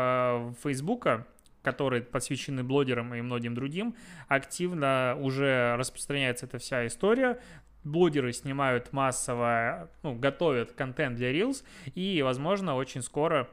Фейсбука 0.63 1.27
которые 1.63 2.03
посвящены 2.03 2.65
блогерам 2.65 3.15
и 3.15 3.21
многим 3.21 3.55
другим, 3.55 3.95
активно 4.29 5.17
уже 5.21 5.77
распространяется 5.77 6.47
эта 6.47 6.59
вся 6.59 6.87
история. 6.87 7.41
Блогеры 7.85 8.33
снимают 8.33 8.93
массово, 8.93 9.91
ну, 10.03 10.15
готовят 10.15 10.73
контент 10.73 11.17
для 11.17 11.33
Reels, 11.33 11.65
и, 11.95 12.23
возможно, 12.23 12.75
очень 12.77 13.03
скоро 13.03 13.49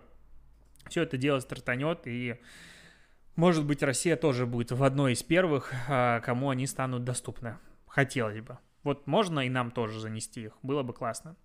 все 0.89 1.03
это 1.03 1.17
дело 1.17 1.39
стартанет, 1.39 2.07
и 2.07 2.39
может 3.37 3.65
быть, 3.65 3.83
Россия 3.83 4.17
тоже 4.17 4.45
будет 4.45 4.71
в 4.71 4.83
одной 4.83 5.13
из 5.13 5.23
первых, 5.23 5.71
а, 5.87 6.19
кому 6.19 6.49
они 6.49 6.67
станут 6.67 7.05
доступны. 7.05 7.57
Хотелось 7.87 8.41
бы. 8.41 8.57
Вот 8.83 9.05
можно 9.05 9.41
и 9.41 9.49
нам 9.49 9.71
тоже 9.71 9.99
занести 9.99 10.45
их, 10.45 10.57
было 10.63 10.81
бы 10.81 10.93
классно. 10.93 11.35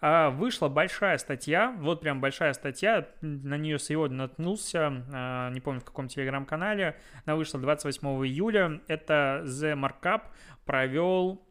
А, 0.00 0.30
вышла 0.30 0.68
большая 0.68 1.18
статья, 1.18 1.74
вот 1.80 2.00
прям 2.00 2.20
большая 2.20 2.52
статья, 2.52 3.08
на 3.20 3.58
нее 3.58 3.78
сегодня 3.78 4.16
наткнулся, 4.16 5.04
а, 5.12 5.50
не 5.50 5.60
помню 5.60 5.80
в 5.80 5.84
каком 5.84 6.08
телеграм-канале, 6.08 6.96
она 7.26 7.36
вышла 7.36 7.60
28 7.60 8.06
июля, 8.26 8.80
это 8.86 9.42
The 9.44 9.74
Markup 9.74 10.22
провел 10.64 11.44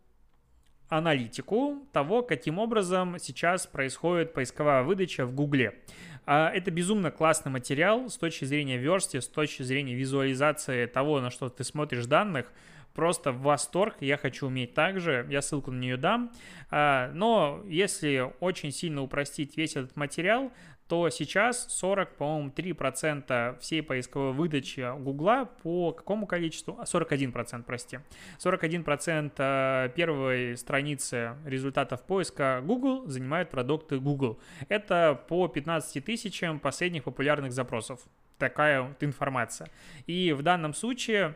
аналитику 0.87 1.87
того, 1.91 2.21
каким 2.21 2.59
образом 2.59 3.17
сейчас 3.19 3.65
происходит 3.67 4.33
поисковая 4.33 4.83
выдача 4.83 5.25
в 5.25 5.33
Гугле. 5.33 5.81
А, 6.25 6.49
это 6.49 6.71
безумно 6.71 7.11
классный 7.11 7.51
материал 7.51 8.09
с 8.09 8.17
точки 8.17 8.45
зрения 8.45 8.77
версти, 8.77 9.19
с 9.19 9.27
точки 9.27 9.63
зрения 9.63 9.93
визуализации 9.93 10.85
того, 10.85 11.19
на 11.19 11.29
что 11.29 11.49
ты 11.49 11.63
смотришь 11.63 12.05
данных. 12.05 12.51
Просто 12.93 13.31
в 13.31 13.41
восторг, 13.41 13.95
я 14.01 14.17
хочу 14.17 14.47
уметь 14.47 14.75
так 14.75 14.99
же, 14.99 15.25
я 15.31 15.41
ссылку 15.41 15.71
на 15.71 15.79
нее 15.79 15.97
дам. 15.97 16.31
А, 16.69 17.11
но 17.13 17.63
если 17.65 18.31
очень 18.39 18.71
сильно 18.71 19.01
упростить 19.01 19.57
весь 19.57 19.75
этот 19.75 19.95
материал, 19.95 20.51
то 20.87 21.09
сейчас 21.09 21.67
40, 21.73 22.15
по-моему, 22.17 22.49
3% 22.49 23.59
всей 23.59 23.81
поисковой 23.81 24.33
выдачи 24.33 24.85
Гугла 24.99 25.49
по 25.63 25.91
какому 25.93 26.27
количеству? 26.27 26.79
41%, 26.83 27.61
а, 27.61 27.63
прости. 27.63 27.99
41% 28.39 29.31
э, 29.37 29.89
первой 29.95 30.57
страницы 30.57 31.35
результатов 31.45 32.03
поиска 32.03 32.61
Google 32.63 33.07
занимают 33.07 33.49
продукты 33.49 33.99
Google. 33.99 34.39
Это 34.69 35.19
по 35.27 35.47
15 35.47 36.03
тысячам 36.03 36.59
последних 36.59 37.05
популярных 37.05 37.53
запросов. 37.53 38.01
Такая 38.37 38.81
вот 38.81 39.01
информация. 39.03 39.69
И 40.05 40.33
в 40.33 40.41
данном 40.41 40.73
случае, 40.73 41.35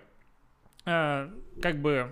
э, 0.86 1.30
как 1.62 1.82
бы, 1.82 2.10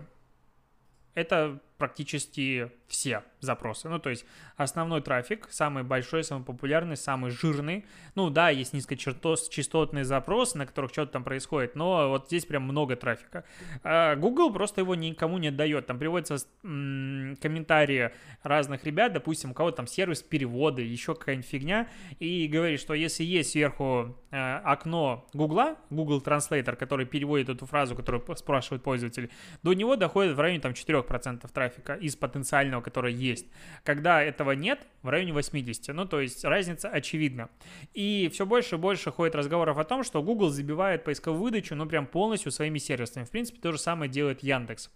это 1.16 1.60
практически 1.78 2.72
все 2.88 3.24
запросы. 3.46 3.88
Ну, 3.90 4.00
то 4.00 4.10
есть 4.10 4.26
основной 4.58 5.02
трафик, 5.02 5.48
самый 5.50 5.84
большой, 5.84 6.24
самый 6.24 6.44
популярный, 6.44 6.98
самый 6.98 7.32
жирный. 7.32 7.86
Ну, 8.16 8.30
да, 8.30 8.50
есть 8.50 8.74
низкочастотные 8.74 10.04
запросы, 10.04 10.58
на 10.58 10.66
которых 10.66 10.92
что-то 10.92 11.14
там 11.14 11.24
происходит, 11.24 11.76
но 11.76 12.10
вот 12.10 12.28
здесь 12.28 12.46
прям 12.46 12.64
много 12.64 12.96
трафика. 12.96 13.44
А 13.84 14.16
Google 14.16 14.52
просто 14.52 14.82
его 14.82 14.96
никому 14.96 15.38
не 15.38 15.48
отдает. 15.48 15.86
Там 15.86 16.00
приводится 16.00 16.38
комментарии 16.62 18.12
разных 18.44 18.84
ребят, 18.86 19.14
допустим, 19.14 19.52
у 19.52 19.54
кого-то 19.54 19.78
там 19.78 19.88
сервис 19.88 20.22
перевода, 20.22 20.82
еще 20.82 21.16
какая-нибудь 21.16 21.48
фигня, 21.48 21.88
и 22.20 22.48
говорит, 22.48 22.80
что 22.80 22.94
если 22.94 23.24
есть 23.24 23.52
сверху 23.52 24.16
э, 24.32 24.58
окно 24.64 25.28
Гугла, 25.34 25.76
Google 25.90 26.22
Translator, 26.22 26.76
который 26.76 27.06
переводит 27.06 27.50
эту 27.50 27.66
фразу, 27.66 27.96
которую 27.96 28.24
спрашивает 28.36 28.84
пользователь, 28.84 29.30
до 29.64 29.74
него 29.74 29.96
доходит 29.96 30.36
в 30.36 30.40
районе 30.40 30.62
там 30.62 30.72
4% 30.72 31.52
трафика 31.52 31.94
из 31.94 32.16
потенциального, 32.16 32.82
который 32.82 33.14
есть. 33.14 33.35
Когда 33.84 34.22
этого 34.24 34.52
нет, 34.52 34.88
в 35.06 35.10
районе 35.10 35.34
80. 35.34 35.94
Ну, 35.94 36.06
то 36.06 36.20
есть 36.20 36.44
разница 36.44 36.90
очевидна. 36.90 37.50
И 37.94 38.30
все 38.34 38.46
больше 38.46 38.76
и 38.76 38.78
больше 38.78 39.12
ходит 39.12 39.36
разговоров 39.36 39.78
о 39.78 39.84
том, 39.84 40.04
что 40.04 40.24
Google 40.24 40.50
забивает 40.50 41.04
поисковую 41.04 41.44
выдачу, 41.44 41.76
ну, 41.76 41.86
прям 41.86 42.08
полностью 42.08 42.52
своими 42.52 42.80
сервисами. 42.80 43.24
В 43.24 43.30
принципе, 43.30 43.60
то 43.62 43.72
же 43.72 43.78
самое 43.78 44.10
делает 44.10 44.42
Яндекс. 44.42 44.90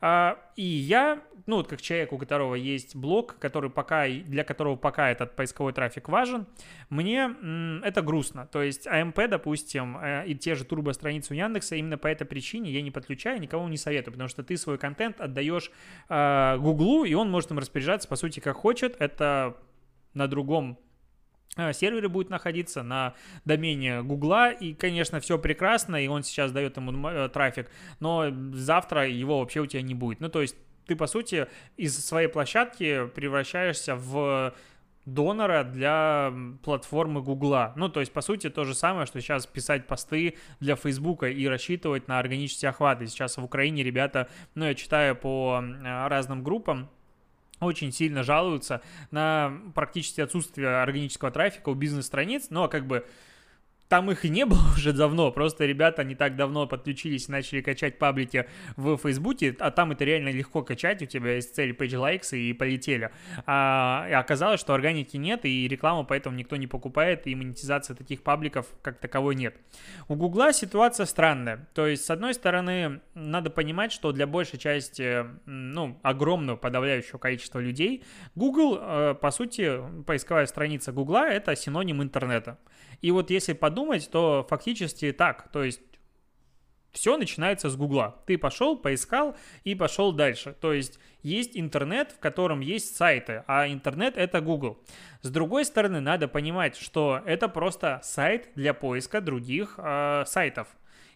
А, 0.00 0.38
и 0.56 0.62
я, 0.62 1.22
ну, 1.46 1.56
вот 1.56 1.68
как 1.68 1.80
человек, 1.80 2.12
у 2.12 2.18
которого 2.18 2.54
есть 2.54 2.94
блог, 2.94 3.38
который 3.38 3.70
пока, 3.70 4.06
для 4.08 4.44
которого 4.44 4.76
пока 4.76 5.10
этот 5.10 5.34
поисковой 5.36 5.72
трафик 5.72 6.08
важен, 6.08 6.46
мне 6.90 7.34
это 7.82 8.02
грустно. 8.02 8.46
То 8.46 8.62
есть 8.62 8.86
AMP, 8.86 9.22
а 9.22 9.28
допустим, 9.28 9.96
э, 9.96 10.26
и 10.26 10.34
те 10.34 10.54
же 10.54 10.64
турбо-страницы 10.64 11.32
у 11.32 11.36
Яндекса, 11.36 11.76
именно 11.76 11.96
по 11.96 12.08
этой 12.08 12.26
причине 12.26 12.70
я 12.70 12.82
не 12.82 12.90
подключаю, 12.90 13.40
никому 13.40 13.66
не 13.68 13.78
советую, 13.78 14.12
потому 14.12 14.28
что 14.28 14.42
ты 14.42 14.56
свой 14.58 14.76
контент 14.76 15.20
отдаешь 15.20 15.70
э, 16.08 16.58
Гуглу, 16.58 17.04
и 17.04 17.14
он 17.14 17.30
может 17.30 17.50
им 17.50 17.58
распоряжаться, 17.76 18.08
по 18.08 18.16
сути, 18.16 18.40
как 18.40 18.56
хочет. 18.56 18.96
Это 19.00 19.56
на 20.14 20.28
другом 20.28 20.78
э, 21.56 21.72
сервере 21.72 22.08
будет 22.08 22.30
находиться 22.30 22.82
на 22.82 23.14
домене 23.44 24.02
Гугла, 24.02 24.50
и, 24.50 24.74
конечно, 24.74 25.20
все 25.20 25.38
прекрасно, 25.38 25.96
и 25.96 26.08
он 26.08 26.22
сейчас 26.22 26.52
дает 26.52 26.76
ему 26.76 27.08
э, 27.08 27.28
трафик, 27.28 27.70
но 28.00 28.30
завтра 28.52 29.08
его 29.08 29.40
вообще 29.40 29.60
у 29.60 29.66
тебя 29.66 29.82
не 29.82 29.94
будет. 29.94 30.20
Ну, 30.20 30.28
то 30.28 30.40
есть 30.40 30.56
ты, 30.86 30.96
по 30.96 31.06
сути, 31.06 31.48
из 31.76 31.98
своей 32.04 32.28
площадки 32.28 33.06
превращаешься 33.14 33.94
в 33.94 34.54
донора 35.04 35.62
для 35.62 36.32
платформы 36.64 37.22
Гугла. 37.22 37.72
Ну, 37.76 37.88
то 37.88 38.00
есть, 38.00 38.12
по 38.12 38.22
сути, 38.22 38.50
то 38.50 38.64
же 38.64 38.74
самое, 38.74 39.06
что 39.06 39.20
сейчас 39.20 39.46
писать 39.46 39.86
посты 39.86 40.36
для 40.60 40.76
Фейсбука 40.76 41.28
и 41.28 41.46
рассчитывать 41.46 42.08
на 42.08 42.18
органические 42.18 42.70
охваты. 42.70 43.06
Сейчас 43.06 43.36
в 43.36 43.44
Украине 43.44 43.82
ребята, 43.84 44.28
ну, 44.54 44.64
я 44.64 44.74
читаю 44.74 45.14
по 45.14 45.62
разным 45.82 46.42
группам, 46.42 46.88
очень 47.60 47.92
сильно 47.92 48.22
жалуются 48.22 48.82
на 49.10 49.60
практически 49.74 50.20
отсутствие 50.20 50.82
органического 50.82 51.30
трафика 51.30 51.70
у 51.70 51.74
бизнес-страниц, 51.74 52.48
но 52.50 52.68
как 52.68 52.86
бы 52.86 53.06
там 53.88 54.10
их 54.10 54.24
и 54.24 54.28
не 54.28 54.44
было 54.44 54.60
уже 54.76 54.92
давно, 54.92 55.30
просто 55.30 55.64
ребята 55.66 56.04
не 56.04 56.14
так 56.14 56.36
давно 56.36 56.66
подключились 56.66 57.28
и 57.28 57.32
начали 57.32 57.60
качать 57.60 57.98
паблики 57.98 58.46
в 58.76 58.96
Фейсбуке, 58.98 59.56
а 59.58 59.70
там 59.70 59.92
это 59.92 60.04
реально 60.04 60.30
легко 60.30 60.62
качать, 60.62 61.02
у 61.02 61.06
тебя 61.06 61.34
есть 61.34 61.54
цель 61.54 61.70
page 61.70 61.92
likes 61.92 62.36
и 62.36 62.52
полетели. 62.52 63.10
А, 63.46 64.06
и 64.08 64.12
оказалось, 64.12 64.60
что 64.60 64.74
органики 64.74 65.16
нет, 65.16 65.44
и 65.44 65.68
рекламу 65.68 66.04
поэтому 66.04 66.36
никто 66.36 66.56
не 66.56 66.66
покупает, 66.66 67.26
и 67.26 67.34
монетизации 67.34 67.94
таких 67.94 68.22
пабликов 68.22 68.66
как 68.82 68.98
таковой 68.98 69.34
нет. 69.34 69.56
У 70.08 70.14
Гугла 70.14 70.52
ситуация 70.52 71.06
странная, 71.06 71.68
то 71.74 71.86
есть 71.86 72.04
с 72.04 72.10
одной 72.10 72.34
стороны 72.34 73.00
надо 73.14 73.50
понимать, 73.50 73.92
что 73.92 74.12
для 74.12 74.26
большей 74.26 74.58
части, 74.58 75.24
ну, 75.46 75.98
огромного 76.02 76.56
подавляющего 76.56 77.18
количества 77.18 77.60
людей, 77.60 78.04
Google, 78.34 78.78
э, 78.80 79.14
по 79.20 79.30
сути, 79.30 79.80
поисковая 80.06 80.46
страница 80.46 80.92
Гугла 80.92 81.28
это 81.28 81.54
синоним 81.56 82.02
интернета. 82.02 82.58
И 83.02 83.10
вот 83.10 83.30
если 83.30 83.52
подумать, 83.52 83.75
то 84.10 84.46
фактически 84.48 85.12
так, 85.12 85.50
то 85.52 85.62
есть 85.62 85.80
все 86.96 87.18
начинается 87.18 87.68
с 87.68 87.76
Гугла. 87.76 88.22
Ты 88.26 88.38
пошел, 88.38 88.76
поискал 88.76 89.36
и 89.64 89.74
пошел 89.74 90.12
дальше. 90.12 90.56
То 90.58 90.72
есть 90.72 90.98
есть 91.22 91.50
интернет, 91.54 92.10
в 92.10 92.18
котором 92.18 92.60
есть 92.60 92.96
сайты, 92.96 93.44
а 93.46 93.68
интернет 93.68 94.16
это 94.16 94.40
Google. 94.40 94.82
С 95.20 95.28
другой 95.28 95.66
стороны, 95.66 96.00
надо 96.00 96.26
понимать, 96.26 96.76
что 96.76 97.20
это 97.26 97.48
просто 97.48 98.00
сайт 98.02 98.48
для 98.54 98.72
поиска 98.72 99.20
других 99.20 99.74
э, 99.76 100.24
сайтов. 100.26 100.68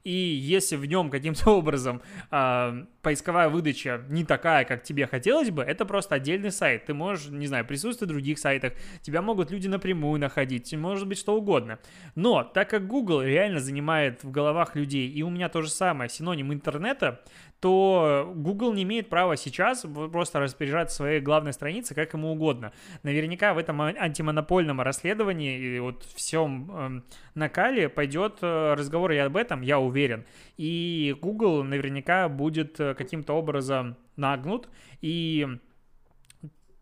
И 0.05 0.11
если 0.11 0.77
в 0.77 0.87
нем 0.87 1.11
каким-то 1.11 1.51
образом 1.57 2.01
э, 2.31 2.85
поисковая 3.03 3.49
выдача 3.49 4.03
не 4.09 4.25
такая, 4.25 4.65
как 4.65 4.83
тебе 4.83 5.07
хотелось 5.07 5.51
бы, 5.51 5.63
это 5.63 5.85
просто 5.85 6.15
отдельный 6.15 6.51
сайт. 6.51 6.87
Ты 6.87 6.95
можешь, 6.95 7.29
не 7.29 7.47
знаю, 7.47 7.67
присутствовать 7.67 8.11
в 8.11 8.15
других 8.15 8.39
сайтах, 8.39 8.73
тебя 9.03 9.23
могут 9.23 9.51
люди 9.51 9.69
напрямую 9.69 10.21
находить, 10.21 10.73
может 10.75 11.07
быть 11.07 11.19
что 11.19 11.37
угодно. 11.37 11.79
Но 12.15 12.43
так 12.43 12.71
как 12.71 12.87
Google 12.87 13.23
реально 13.23 13.61
занимает 13.61 14.25
в 14.25 14.31
головах 14.31 14.75
людей, 14.75 15.09
и 15.09 15.23
у 15.23 15.31
меня 15.31 15.49
то 15.49 15.63
же 15.63 15.71
самое, 15.71 16.09
синоним 16.09 16.53
интернета, 16.53 17.21
то 17.61 18.33
Google 18.35 18.73
не 18.73 18.85
имеет 18.85 19.09
права 19.09 19.37
сейчас 19.37 19.85
просто 20.13 20.41
распоряжаться 20.41 20.97
своей 20.97 21.21
главной 21.21 21.53
страницей 21.53 21.95
как 21.95 22.15
ему 22.15 22.33
угодно. 22.33 22.73
Наверняка 23.03 23.53
в 23.53 23.59
этом 23.59 23.81
антимонопольном 23.83 24.81
расследовании 24.81 25.59
и 25.59 25.79
вот 25.79 26.05
всем 26.15 26.71
э, 26.73 27.01
накале 27.35 27.89
пойдет 27.89 28.39
э, 28.41 28.75
разговор 28.75 29.13
и 29.13 29.19
об 29.19 29.37
этом, 29.37 29.61
я 29.61 29.79
уверен. 29.79 30.25
И 30.57 31.15
Google 31.21 31.63
наверняка 31.63 32.29
будет 32.29 32.81
э, 32.81 32.95
каким-то 32.95 33.35
образом 33.35 33.97
нагнут 34.17 34.69
и 35.03 35.47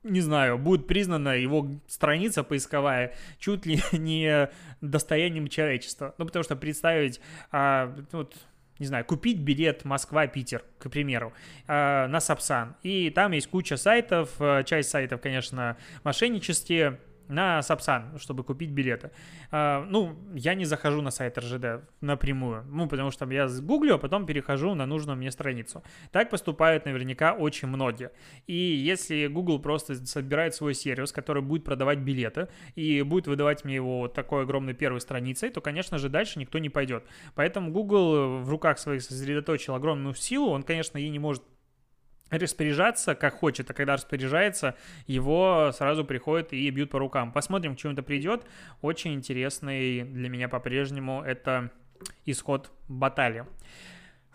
не 0.05 0.21
знаю, 0.21 0.59
будет 0.59 0.87
признана 0.87 1.37
его 1.37 1.69
страница 1.87 2.45
поисковая 2.45 3.15
чуть 3.39 3.67
ли 3.67 3.81
не 3.93 4.49
достоянием 4.81 5.49
человечества. 5.49 6.15
Ну, 6.19 6.27
потому 6.27 6.45
что 6.45 6.57
представить, 6.57 7.21
а, 7.51 7.95
вот, 8.13 8.37
не 8.79 8.87
знаю, 8.87 9.05
купить 9.05 9.39
билет 9.39 9.85
Москва-Питер, 9.85 10.65
к 10.79 10.89
примеру, 10.89 11.33
э, 11.67 12.07
на 12.07 12.21
Сапсан. 12.21 12.77
И 12.83 13.11
там 13.11 13.33
есть 13.33 13.49
куча 13.49 13.77
сайтов, 13.77 14.31
э, 14.41 14.63
часть 14.65 14.91
сайтов, 14.91 15.21
конечно, 15.21 15.77
мошеннические, 16.05 17.01
на 17.29 17.63
Сапсан, 17.63 18.19
чтобы 18.19 18.45
купить 18.45 18.71
билеты. 18.71 19.11
А, 19.51 19.85
ну, 19.89 20.17
я 20.35 20.55
не 20.55 20.65
захожу 20.65 21.03
на 21.03 21.11
сайт 21.11 21.39
РЖД 21.39 21.85
напрямую, 22.01 22.65
ну, 22.69 22.89
потому 22.89 23.11
что 23.11 23.31
я 23.31 23.47
гуглю, 23.47 23.95
а 23.95 23.99
потом 23.99 24.27
перехожу 24.27 24.75
на 24.75 24.87
нужную 24.87 25.17
мне 25.17 25.31
страницу. 25.31 25.83
Так 26.11 26.31
поступают 26.31 26.85
наверняка 26.85 27.33
очень 27.33 27.69
многие. 27.69 28.11
И 28.47 28.55
если 28.55 29.27
Google 29.27 29.59
просто 29.59 29.95
собирает 30.07 30.55
свой 30.55 30.75
сервис, 30.75 31.13
который 31.13 31.43
будет 31.43 31.65
продавать 31.65 31.99
билеты 31.99 32.49
и 32.75 33.03
будет 33.03 33.27
выдавать 33.27 33.65
мне 33.65 33.75
его 33.75 34.01
вот 34.01 34.15
такой 34.15 34.43
огромной 34.43 34.75
первой 34.75 35.01
страницей, 35.01 35.51
то, 35.51 35.61
конечно 35.61 35.99
же, 35.99 36.09
дальше 36.09 36.39
никто 36.39 36.59
не 36.59 36.69
пойдет. 36.69 37.05
Поэтому 37.35 37.71
Google 37.71 38.39
в 38.41 38.49
руках 38.51 38.79
своих 38.79 39.03
сосредоточил 39.03 39.75
огромную 39.75 40.15
силу, 40.15 40.51
он, 40.51 40.63
конечно, 40.63 40.99
ей 40.99 41.11
не 41.11 41.19
может 41.19 41.43
распоряжаться 42.31 43.15
как 43.15 43.35
хочет, 43.35 43.71
а 43.71 43.75
когда 43.75 43.95
распоряжается, 43.95 44.75
его 45.07 45.71
сразу 45.73 46.05
приходят 46.05 46.53
и 46.53 46.69
бьют 46.71 46.91
по 46.91 46.99
рукам. 46.99 47.33
Посмотрим, 47.33 47.75
к 47.75 47.79
чему 47.79 47.93
это 47.93 48.03
придет. 48.03 48.45
Очень 48.83 49.15
интересный 49.15 50.03
для 50.03 50.29
меня 50.29 50.49
по-прежнему 50.49 51.23
это 51.23 51.71
исход 52.27 52.71
баталии. 52.89 53.45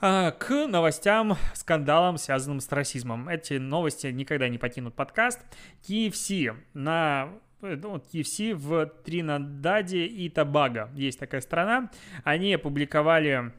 А, 0.01 0.32
к 0.32 0.67
новостям, 0.67 1.38
скандалам, 1.53 2.17
связанным 2.17 2.60
с 2.60 2.69
расизмом. 2.71 3.29
Эти 3.29 3.53
новости 3.53 4.08
никогда 4.08 4.49
не 4.49 4.58
покинут 4.58 4.95
подкаст. 4.95 5.39
KFC 5.88 6.56
на 6.73 7.29
ну, 7.62 7.95
KFC 7.95 8.53
в 8.53 8.86
Тринададе 9.06 10.06
и 10.06 10.27
Табаго. 10.29 10.89
Есть 10.93 11.19
такая 11.19 11.39
страна. 11.39 11.89
Они 12.25 12.53
опубликовали 12.53 13.53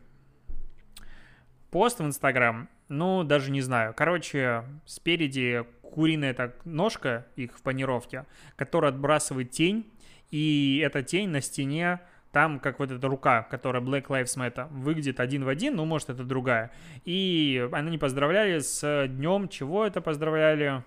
пост 1.71 1.99
в 1.99 2.05
Инстаграм, 2.05 2.69
ну, 2.89 3.25
даже 3.25 3.51
не 3.51 3.61
знаю. 3.61 3.95
Короче, 3.97 4.65
спереди 4.85 5.65
куриная 5.83 6.35
так 6.35 6.65
ножка 6.65 7.27
их 7.37 7.57
в 7.57 7.63
панировке, 7.63 8.27
которая 8.57 8.93
отбрасывает 8.93 9.51
тень, 9.51 9.91
и 10.31 10.81
эта 10.85 11.03
тень 11.03 11.29
на 11.29 11.41
стене 11.41 12.01
там 12.35 12.59
как 12.59 12.81
вот 12.81 12.91
эта 12.91 13.07
рука, 13.07 13.43
которая 13.45 13.81
Black 13.81 14.07
Lives 14.09 14.37
Matter, 14.37 14.67
выглядит 14.69 15.21
один 15.21 15.45
в 15.45 15.49
один, 15.49 15.77
ну, 15.77 15.85
может, 15.85 16.11
это 16.11 16.25
другая. 16.25 16.73
И 17.05 17.69
они 17.71 17.97
поздравляли 17.97 18.59
с 18.59 19.07
днем, 19.07 19.49
чего 19.49 19.87
это 19.87 20.01
поздравляли? 20.01 20.83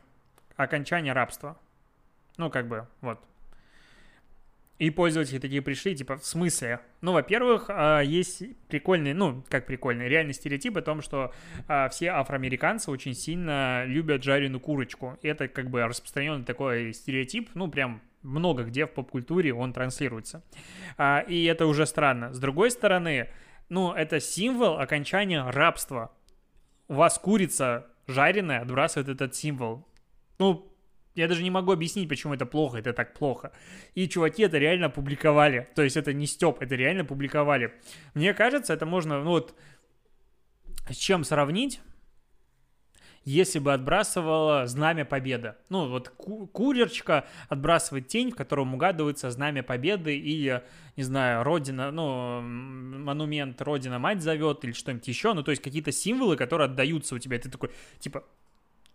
Окончания 0.58 1.14
рабства. 1.14 1.58
Ну, 2.36 2.50
как 2.50 2.68
бы, 2.68 2.86
вот, 3.00 3.20
и 4.80 4.92
пользователи 4.92 5.40
такие 5.40 5.62
пришли, 5.62 5.96
типа, 5.96 6.18
в 6.18 6.26
смысле? 6.26 6.82
Ну, 7.02 7.12
во-первых, 7.12 7.66
а, 7.70 8.02
есть 8.02 8.44
прикольный, 8.68 9.14
ну, 9.14 9.44
как 9.50 9.66
прикольный, 9.66 10.08
реальный 10.08 10.34
стереотип 10.34 10.78
о 10.78 10.82
том, 10.82 11.02
что 11.02 11.34
а, 11.68 11.90
все 11.90 12.10
афроамериканцы 12.10 12.92
очень 12.92 13.16
сильно 13.16 13.86
любят 13.86 14.24
жареную 14.24 14.60
курочку. 14.60 15.18
Это 15.24 15.48
как 15.48 15.70
бы 15.72 15.84
распространенный 15.84 16.46
такой 16.46 16.94
стереотип, 16.94 17.50
ну, 17.56 17.70
прям 17.70 18.02
много 18.22 18.64
где 18.64 18.86
в 18.86 18.92
поп-культуре 18.92 19.54
он 19.54 19.74
транслируется. 19.74 20.44
А, 20.98 21.22
и 21.28 21.46
это 21.46 21.66
уже 21.66 21.88
странно. 21.88 22.34
С 22.34 22.40
другой 22.40 22.70
стороны, 22.70 23.30
ну, 23.70 23.94
это 23.94 24.20
символ 24.20 24.80
окончания 24.80 25.44
рабства. 25.50 26.12
У 26.88 26.94
вас 26.94 27.18
курица 27.18 27.88
жареная 28.06 28.62
отбрасывает 28.62 29.10
этот 29.10 29.36
символ. 29.36 29.88
Ну, 30.40 30.67
я 31.18 31.28
даже 31.28 31.44
не 31.44 31.52
могу 31.52 31.72
объяснить, 31.72 32.10
почему 32.10 32.34
это 32.34 32.46
плохо, 32.46 32.78
это 32.78 32.94
так 32.94 33.14
плохо. 33.14 33.52
И 33.96 34.08
чуваки 34.08 34.44
это 34.44 34.58
реально 34.58 34.90
публиковали. 34.90 35.68
То 35.76 35.82
есть 35.82 35.98
это 35.98 36.14
не 36.14 36.28
степ, 36.28 36.62
это 36.62 36.76
реально 36.76 37.06
публиковали. 37.06 37.74
Мне 38.14 38.34
кажется, 38.34 38.74
это 38.74 38.86
можно, 38.86 39.24
ну 39.24 39.32
вот, 39.32 39.56
с 40.90 40.96
чем 40.96 41.24
сравнить? 41.24 41.82
если 43.28 43.60
бы 43.60 43.74
отбрасывала 43.74 44.68
знамя 44.68 45.04
победы. 45.04 45.56
Ну, 45.68 45.90
вот 45.90 46.08
ку- 46.08 46.48
курерчика 46.48 47.28
отбрасывает 47.50 48.08
тень, 48.08 48.32
в 48.32 48.36
котором 48.36 48.74
угадывается 48.74 49.30
знамя 49.32 49.64
победы 49.64 50.18
или, 50.18 50.64
не 50.96 51.04
знаю, 51.04 51.44
родина, 51.44 51.92
ну, 51.92 52.40
монумент 52.40 53.62
родина 53.62 54.00
мать 54.00 54.22
зовет 54.22 54.64
или 54.64 54.72
что-нибудь 54.72 55.10
еще. 55.10 55.34
Ну, 55.34 55.44
то 55.44 55.52
есть 55.52 55.62
какие-то 55.62 55.92
символы, 55.92 56.38
которые 56.38 56.68
отдаются 56.68 57.16
у 57.16 57.20
тебя. 57.20 57.38
Ты 57.38 57.50
такой, 57.50 57.72
типа, 58.00 58.24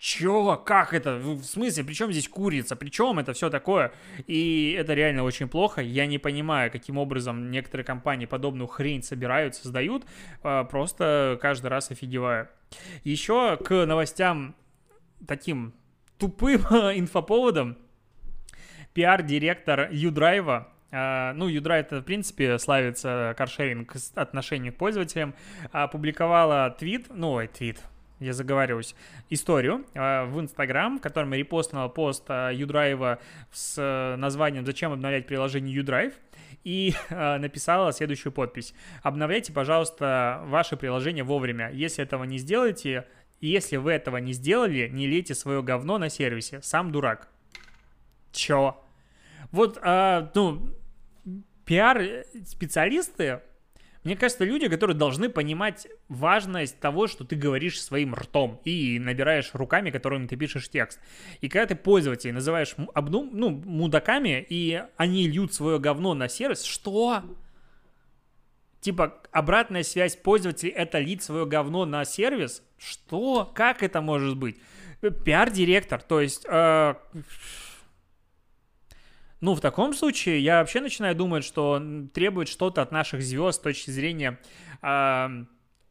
Чё? 0.02 0.56
Как 0.56 0.94
это? 0.94 1.14
В 1.14 1.44
смысле? 1.44 1.84
Причем 1.84 2.10
здесь 2.10 2.28
курица? 2.28 2.74
Причем 2.74 3.20
это 3.20 3.34
все 3.34 3.50
такое? 3.50 3.92
И 4.26 4.74
это 4.76 4.94
реально 4.94 5.22
очень 5.22 5.46
плохо. 5.46 5.80
Я 5.80 6.06
не 6.06 6.18
понимаю, 6.18 6.72
каким 6.72 6.98
образом 6.98 7.52
некоторые 7.52 7.84
компании 7.84 8.26
подобную 8.26 8.66
хрень 8.66 9.04
собирают, 9.04 9.54
создают. 9.54 10.04
А, 10.42 10.64
просто 10.64 11.38
каждый 11.40 11.68
раз 11.68 11.92
офигеваю. 11.92 12.48
Еще 13.04 13.56
к 13.58 13.86
новостям 13.86 14.56
таким 15.28 15.72
тупым 16.18 16.62
инфоповодом. 16.96 17.78
Пиар-директор 18.94 19.88
Юдрайва 19.92 20.68
Uh, 20.92 21.32
ну, 21.32 21.48
это, 21.48 22.00
в 22.00 22.02
принципе, 22.02 22.58
славится 22.58 23.34
каршеринг 23.38 23.96
отношению 24.14 24.74
к 24.74 24.76
пользователям, 24.76 25.34
опубликовала 25.70 26.68
твит, 26.78 27.06
ну, 27.08 27.30
ой, 27.30 27.48
твит, 27.48 27.80
я 28.22 28.32
заговариваюсь, 28.32 28.94
историю 29.30 29.84
э, 29.94 30.24
в 30.24 30.40
Инстаграм, 30.40 30.98
в 30.98 31.00
котором 31.00 31.32
я 31.32 31.38
репостнула 31.38 31.88
пост 31.88 32.24
э, 32.28 32.50
с 33.50 33.76
э, 33.78 34.16
названием 34.16 34.64
«Зачем 34.64 34.92
обновлять 34.92 35.26
приложение 35.26 35.74
Юдрайв?» 35.74 36.14
и 36.64 36.94
э, 37.10 37.38
написала 37.38 37.92
следующую 37.92 38.32
подпись. 38.32 38.74
«Обновляйте, 39.02 39.52
пожалуйста, 39.52 40.42
ваше 40.46 40.76
приложение 40.76 41.24
вовремя. 41.24 41.70
Если 41.72 42.04
этого 42.04 42.24
не 42.24 42.38
сделаете, 42.38 43.06
если 43.40 43.76
вы 43.76 43.92
этого 43.92 44.18
не 44.18 44.32
сделали, 44.32 44.88
не 44.88 45.08
лейте 45.08 45.34
свое 45.34 45.62
говно 45.62 45.98
на 45.98 46.08
сервисе. 46.08 46.62
Сам 46.62 46.92
Чё? 48.30 48.80
Вот, 49.50 49.78
э, 49.82 50.28
ну, 50.34 50.68
пиар-специалисты 51.64 53.40
мне 54.04 54.16
кажется, 54.16 54.44
люди, 54.44 54.68
которые 54.68 54.96
должны 54.96 55.28
понимать 55.28 55.86
важность 56.08 56.78
того, 56.80 57.06
что 57.06 57.24
ты 57.24 57.36
говоришь 57.36 57.80
своим 57.80 58.14
ртом 58.14 58.60
и 58.64 58.98
набираешь 58.98 59.50
руками, 59.52 59.90
которыми 59.90 60.26
ты 60.26 60.36
пишешь 60.36 60.68
текст. 60.68 61.00
И 61.40 61.48
когда 61.48 61.66
ты 61.66 61.76
пользователей 61.76 62.32
называешь 62.32 62.74
обну, 62.94 63.28
ну, 63.32 63.50
мудаками, 63.50 64.44
и 64.48 64.82
они 64.96 65.28
льют 65.28 65.54
свое 65.54 65.78
говно 65.78 66.14
на 66.14 66.28
сервис, 66.28 66.64
что? 66.64 67.22
Типа, 68.80 69.22
обратная 69.30 69.84
связь 69.84 70.16
пользователей— 70.16 70.72
это 70.76 70.98
лить 70.98 71.22
свое 71.22 71.46
говно 71.46 71.84
на 71.84 72.04
сервис? 72.04 72.64
Что? 72.78 73.50
Как 73.54 73.84
это 73.84 74.00
может 74.00 74.36
быть? 74.36 74.56
Пиар-директор, 75.24 76.02
то 76.02 76.20
есть... 76.20 76.44
Э, 76.48 76.94
ну, 79.42 79.56
в 79.56 79.60
таком 79.60 79.92
случае 79.92 80.38
я 80.38 80.60
вообще 80.60 80.80
начинаю 80.80 81.16
думать, 81.16 81.44
что 81.44 81.82
требует 82.14 82.46
что-то 82.46 82.80
от 82.80 82.92
наших 82.92 83.22
звезд 83.22 83.58
с 83.58 83.62
точки 83.62 83.90
зрения 83.90 84.38
э, 84.82 85.44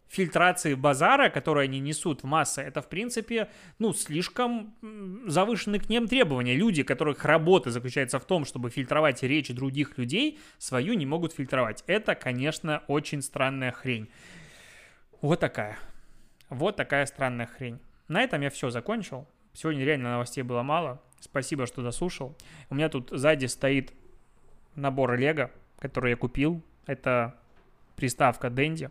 фильтрации 0.07 0.73
базара, 0.73 1.29
который 1.29 1.65
они 1.65 1.81
несут 1.81 2.23
в 2.23 2.25
массы. 2.25 2.61
Это, 2.61 2.81
в 2.81 2.87
принципе, 2.87 3.49
ну, 3.77 3.91
слишком 3.91 4.73
завышены 5.27 5.79
к 5.79 5.89
ним 5.89 6.07
требования. 6.07 6.55
Люди, 6.55 6.83
которых 6.83 7.25
работа 7.25 7.71
заключается 7.71 8.19
в 8.19 8.25
том, 8.25 8.45
чтобы 8.45 8.69
фильтровать 8.69 9.21
речь 9.21 9.49
других 9.49 9.97
людей, 9.97 10.39
свою 10.57 10.93
не 10.93 11.05
могут 11.05 11.33
фильтровать. 11.33 11.83
Это, 11.87 12.15
конечно, 12.15 12.83
очень 12.87 13.21
странная 13.21 13.73
хрень. 13.73 14.09
Вот 15.19 15.41
такая. 15.41 15.77
Вот 16.49 16.77
такая 16.77 17.05
странная 17.05 17.47
хрень. 17.47 17.79
На 18.07 18.21
этом 18.21 18.39
я 18.39 18.49
все 18.49 18.69
закончил. 18.69 19.27
Сегодня 19.51 19.83
реально 19.83 20.11
новостей 20.11 20.41
было 20.41 20.63
мало. 20.63 21.01
Спасибо, 21.21 21.67
что 21.67 21.81
дослушал. 21.83 22.35
У 22.69 22.75
меня 22.75 22.89
тут 22.89 23.09
сзади 23.11 23.45
стоит 23.45 23.93
набор 24.75 25.15
Лего, 25.15 25.51
который 25.79 26.11
я 26.11 26.17
купил. 26.17 26.61
Это 26.87 27.35
приставка 27.95 28.49
Дэнди. 28.49 28.89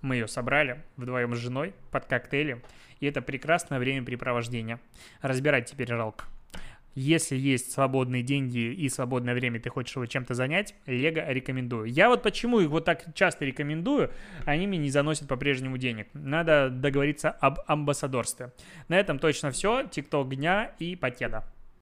Мы 0.00 0.16
ее 0.16 0.28
собрали 0.28 0.82
вдвоем 0.96 1.34
с 1.34 1.38
женой 1.38 1.74
под 1.90 2.06
коктейлем. 2.06 2.62
И 3.00 3.06
это 3.06 3.20
прекрасное 3.20 3.78
времяпрепровождение. 3.78 4.78
Разбирать 5.20 5.68
теперь 5.68 5.88
жалко. 5.88 6.24
Если 6.94 7.36
есть 7.36 7.72
свободные 7.72 8.22
деньги 8.22 8.58
и 8.58 8.88
свободное 8.88 9.34
время, 9.34 9.60
ты 9.60 9.70
хочешь 9.70 9.96
его 9.96 10.06
чем-то 10.06 10.34
занять, 10.34 10.74
Лего 10.86 11.30
рекомендую. 11.32 11.86
Я 11.86 12.08
вот 12.08 12.22
почему 12.22 12.60
их 12.60 12.68
вот 12.68 12.84
так 12.84 13.14
часто 13.14 13.44
рекомендую, 13.44 14.10
они 14.44 14.66
мне 14.66 14.78
не 14.78 14.90
заносят 14.90 15.28
по-прежнему 15.28 15.76
денег. 15.78 16.08
Надо 16.12 16.70
договориться 16.70 17.30
об 17.30 17.60
амбассадорстве. 17.66 18.52
На 18.88 18.98
этом 18.98 19.18
точно 19.18 19.50
все. 19.50 19.84
Тикток 19.90 20.34
дня 20.34 20.72
и 20.78 20.96
покеда. 20.96 21.44